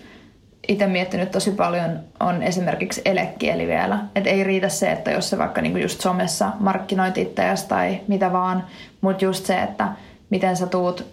itse 0.68 0.86
miettinyt 0.86 1.30
tosi 1.30 1.50
paljon, 1.50 2.00
on 2.20 2.42
esimerkiksi 2.42 3.02
elekieli 3.04 3.66
vielä. 3.66 3.98
Että 4.14 4.30
ei 4.30 4.44
riitä 4.44 4.68
se, 4.68 4.92
että 4.92 5.10
jos 5.10 5.30
se 5.30 5.38
vaikka 5.38 5.62
niinku 5.62 5.78
just 5.78 6.00
somessa 6.00 6.52
markkinoit 6.60 7.18
itseäsi 7.18 7.68
tai 7.68 8.00
mitä 8.08 8.32
vaan, 8.32 8.64
mutta 9.00 9.24
just 9.24 9.46
se, 9.46 9.62
että 9.62 9.88
miten 10.30 10.56
sä 10.56 10.66
tuut 10.66 11.06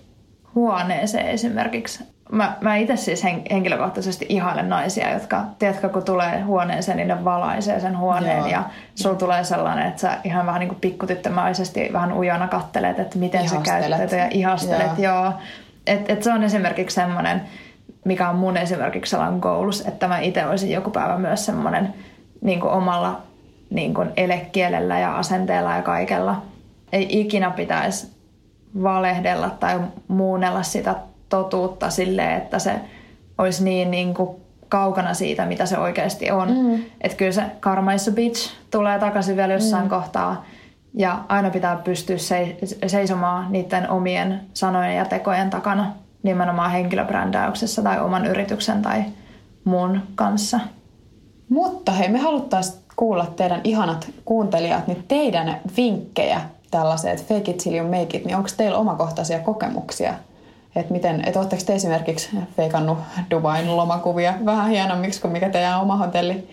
huoneeseen 0.56 1.28
esimerkiksi. 1.28 2.04
Mä, 2.32 2.58
mä 2.62 2.76
itse 2.76 2.96
siis 2.96 3.24
henkilökohtaisesti 3.24 4.26
ihailen 4.30 4.70
naisia, 4.70 5.14
jotka, 5.14 5.44
tiedätkö, 5.60 5.90
kun 5.90 6.04
tulee 6.04 6.42
huoneeseen, 6.42 6.98
niin 6.98 7.08
ne 7.08 7.24
valaisee 7.24 7.80
sen 7.80 7.98
huoneen 7.98 8.38
Joo. 8.38 8.48
ja 8.48 8.64
sulla 8.96 9.16
tulee 9.16 9.44
sellainen, 9.44 9.88
että 9.88 10.02
sä 10.02 10.18
ihan 10.24 10.46
vähän 10.46 10.60
niin 10.60 10.70
kuin 10.70 10.82
pikkutyttömäisesti 10.82 11.90
vähän 11.94 12.14
ujona 12.14 12.48
kattelet, 12.48 13.00
että 13.00 13.18
miten 13.18 13.42
ihastelet. 13.42 13.82
sä 13.82 13.98
käytät 13.98 14.12
ja 14.12 14.28
ihastelet. 14.32 14.98
Joo. 14.98 15.24
Joo. 15.24 15.34
Et, 15.88 16.10
et 16.10 16.24
se 16.24 16.34
on 16.34 16.44
esimerkiksi 16.44 16.96
semmoinen, 16.96 17.42
mikä 18.06 18.30
on 18.30 18.36
mun 18.36 18.58
esimerkiksi 18.58 19.10
sellainen 19.10 19.40
goals, 19.40 19.82
että 19.82 20.08
mä 20.08 20.20
itse 20.20 20.46
olisin 20.46 20.72
joku 20.72 20.90
päivä 20.90 21.18
myös 21.18 21.46
semmoinen 21.46 21.94
niin 22.42 22.64
omalla 22.64 23.22
niin 23.70 23.94
kuin 23.94 24.10
elekielellä 24.18 25.00
ja 25.00 25.18
asenteella 25.18 25.76
ja 25.76 25.82
kaikella. 25.82 26.42
Ei 26.92 27.20
ikinä 27.20 27.52
pitäisi 27.52 28.08
valehdella 28.84 29.50
tai 29.50 29.80
muunnella 30.08 30.64
sitä 30.64 30.96
totuutta 31.30 31.90
silleen, 31.90 32.38
että 32.38 32.60
se 32.60 32.72
olisi 33.38 33.64
niin, 33.64 33.92
niin 33.92 34.14
kuin 34.14 34.30
kaukana 34.70 35.14
siitä, 35.14 35.46
mitä 35.46 35.66
se 35.66 35.78
oikeasti 35.78 36.32
on. 36.32 36.50
Mm. 36.50 36.84
Että 37.02 37.18
kyllä 37.18 37.32
se 37.32 37.44
karma 37.60 37.94
is 37.94 38.08
a 38.08 38.12
bitch 38.12 38.54
tulee 38.72 39.00
takaisin 39.00 39.36
vielä 39.36 39.54
jossain 39.54 39.84
mm. 39.84 39.90
kohtaa. 39.90 40.46
Ja 40.94 41.20
aina 41.28 41.50
pitää 41.50 41.76
pystyä 41.76 42.18
seisomaan 42.88 43.52
niiden 43.52 43.90
omien 43.90 44.42
sanojen 44.54 44.98
ja 44.98 45.06
tekojen 45.06 45.50
takana 45.50 45.94
nimenomaan 46.24 46.72
henkilöbrändäyksessä 46.72 47.82
tai 47.82 48.02
oman 48.02 48.26
yrityksen 48.26 48.82
tai 48.82 49.04
muun 49.64 50.02
kanssa. 50.16 50.60
Mutta 51.50 51.92
hei, 51.92 52.10
me 52.10 52.20
haluttaisiin 52.20 52.84
kuulla 52.96 53.26
teidän 53.26 53.62
ihanat 53.64 54.08
kuuntelijat, 54.26 54.88
niin 54.88 55.06
teidän 55.08 55.60
vinkkejä 55.78 56.42
tällaiseen, 56.72 57.16
että 57.16 57.34
fake 57.34 57.52
it 57.52 57.58
till 57.58 57.76
you 57.76 57.88
make 57.88 58.18
it, 58.18 58.26
niin 58.26 58.36
onko 58.36 58.50
teillä 58.58 58.78
omakohtaisia 58.78 59.40
kokemuksia? 59.40 60.14
Että 60.76 60.94
miten, 60.94 61.24
että 61.26 61.40
oletteko 61.40 61.64
te 61.66 61.76
esimerkiksi 61.76 62.30
feikannut 62.58 62.98
Dubain 63.32 63.78
lomakuvia 63.78 64.34
vähän 64.46 64.70
hienommiksi 64.70 65.22
kuin 65.22 65.32
mikä 65.32 65.50
teidän 65.50 65.82
oma 65.82 65.98
hotelli 65.98 66.50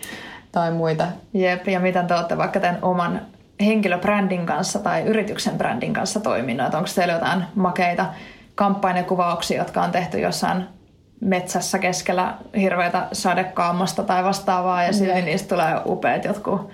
tai 0.51 0.71
muita? 0.71 1.07
Jep, 1.33 1.67
ja 1.67 1.79
miten 1.79 2.07
te 2.07 2.13
olette 2.13 2.37
vaikka 2.37 2.59
tämän 2.59 2.79
oman 2.81 3.21
henkilöbrändin 3.65 4.45
kanssa 4.45 4.79
tai 4.79 5.01
yrityksen 5.01 5.57
brändin 5.57 5.93
kanssa 5.93 6.19
toiminut? 6.19 6.73
Onko 6.73 6.89
teillä 6.95 7.13
jotain 7.13 7.43
makeita 7.55 8.05
kampanjakuvauksia, 8.61 9.57
jotka 9.57 9.81
on 9.81 9.91
tehty 9.91 10.19
jossain 10.19 10.63
metsässä 11.21 11.79
keskellä 11.79 12.37
hirveätä 12.57 13.07
sadekaamosta 13.11 14.03
tai 14.03 14.23
vastaavaa 14.23 14.83
ja 14.83 14.93
silti 14.93 15.21
niistä 15.21 15.55
tulee 15.55 15.81
upeat 15.85 16.25
jotkut 16.25 16.69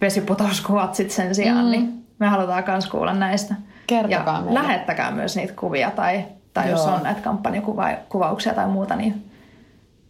vesiputouskuvat 0.00 0.94
sitten 0.94 1.16
sen 1.16 1.34
sijaan, 1.34 1.64
mm. 1.64 1.70
niin 1.70 2.06
me 2.18 2.26
halutaan 2.26 2.64
myös 2.66 2.86
kuulla 2.86 3.14
näistä. 3.14 3.54
Kertokaa 3.86 4.36
ja 4.36 4.40
meille. 4.42 4.60
lähettäkää 4.60 5.10
myös 5.10 5.36
niitä 5.36 5.52
kuvia 5.52 5.90
tai, 5.90 6.24
tai 6.54 6.70
jos 6.70 6.86
on 6.86 7.02
näitä 7.02 7.20
kampanjakuvauksia 7.20 8.54
tai 8.54 8.68
muuta, 8.68 8.96
niin 8.96 9.30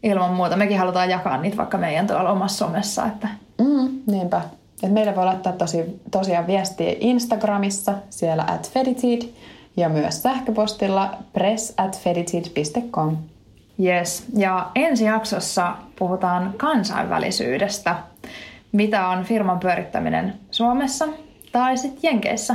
ilman 0.03 0.35
muuta. 0.35 0.57
Mekin 0.57 0.79
halutaan 0.79 1.11
jakaa 1.11 1.39
niitä 1.39 1.57
vaikka 1.57 1.79
meidän 1.79 2.07
tuolla 2.07 2.31
omassa 2.31 2.67
somessa. 2.67 3.07
Että... 3.07 3.29
Mm, 3.59 3.89
niinpä. 4.07 4.41
Et 4.83 4.93
meille 4.93 5.17
voi 5.17 5.25
laittaa 5.25 5.53
tosi, 5.53 6.01
tosiaan 6.11 6.47
viestiä 6.47 6.95
Instagramissa, 7.01 7.95
siellä 8.11 8.45
at 8.49 8.71
Feditid, 8.71 9.23
ja 9.77 9.89
myös 9.89 10.23
sähköpostilla 10.23 11.15
press 11.33 11.75
at 11.77 12.01
feditid.com. 12.01 13.17
Yes, 13.85 14.27
ja 14.37 14.71
ensi 14.75 15.05
jaksossa 15.05 15.77
puhutaan 15.99 16.55
kansainvälisyydestä. 16.57 17.97
Mitä 18.73 19.09
on 19.09 19.25
firman 19.25 19.61
pyörittäminen 19.61 20.35
Suomessa 20.51 21.09
tai 21.53 21.77
sitten 21.77 22.01
Jenkeissä? 22.03 22.55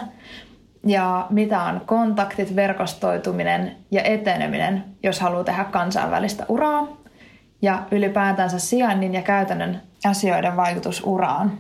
Ja 0.86 1.28
mitä 1.30 1.64
on 1.64 1.82
kontaktit, 1.86 2.56
verkostoituminen 2.56 3.76
ja 3.92 4.04
eteneminen, 4.04 4.84
jos 5.04 5.20
haluaa 5.20 5.44
tehdä 5.44 5.64
kansainvälistä 5.64 6.46
uraa? 6.50 6.88
Ja 7.62 7.84
ylipäätänsä 7.92 8.60
sijainnin 8.60 9.14
ja 9.14 9.22
käytännön 9.22 9.82
asioiden 10.06 10.56
vaikutus 10.56 11.02
uraan. 11.06 11.52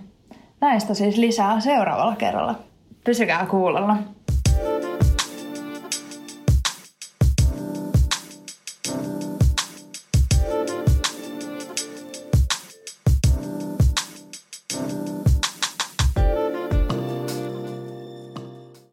Näistä 0.62 0.94
siis 0.94 1.18
lisää 1.18 1.60
seuraavalla 1.60 2.16
kerralla. 2.16 2.56
Pysykää 3.04 3.46
kuulolla. 3.46 3.98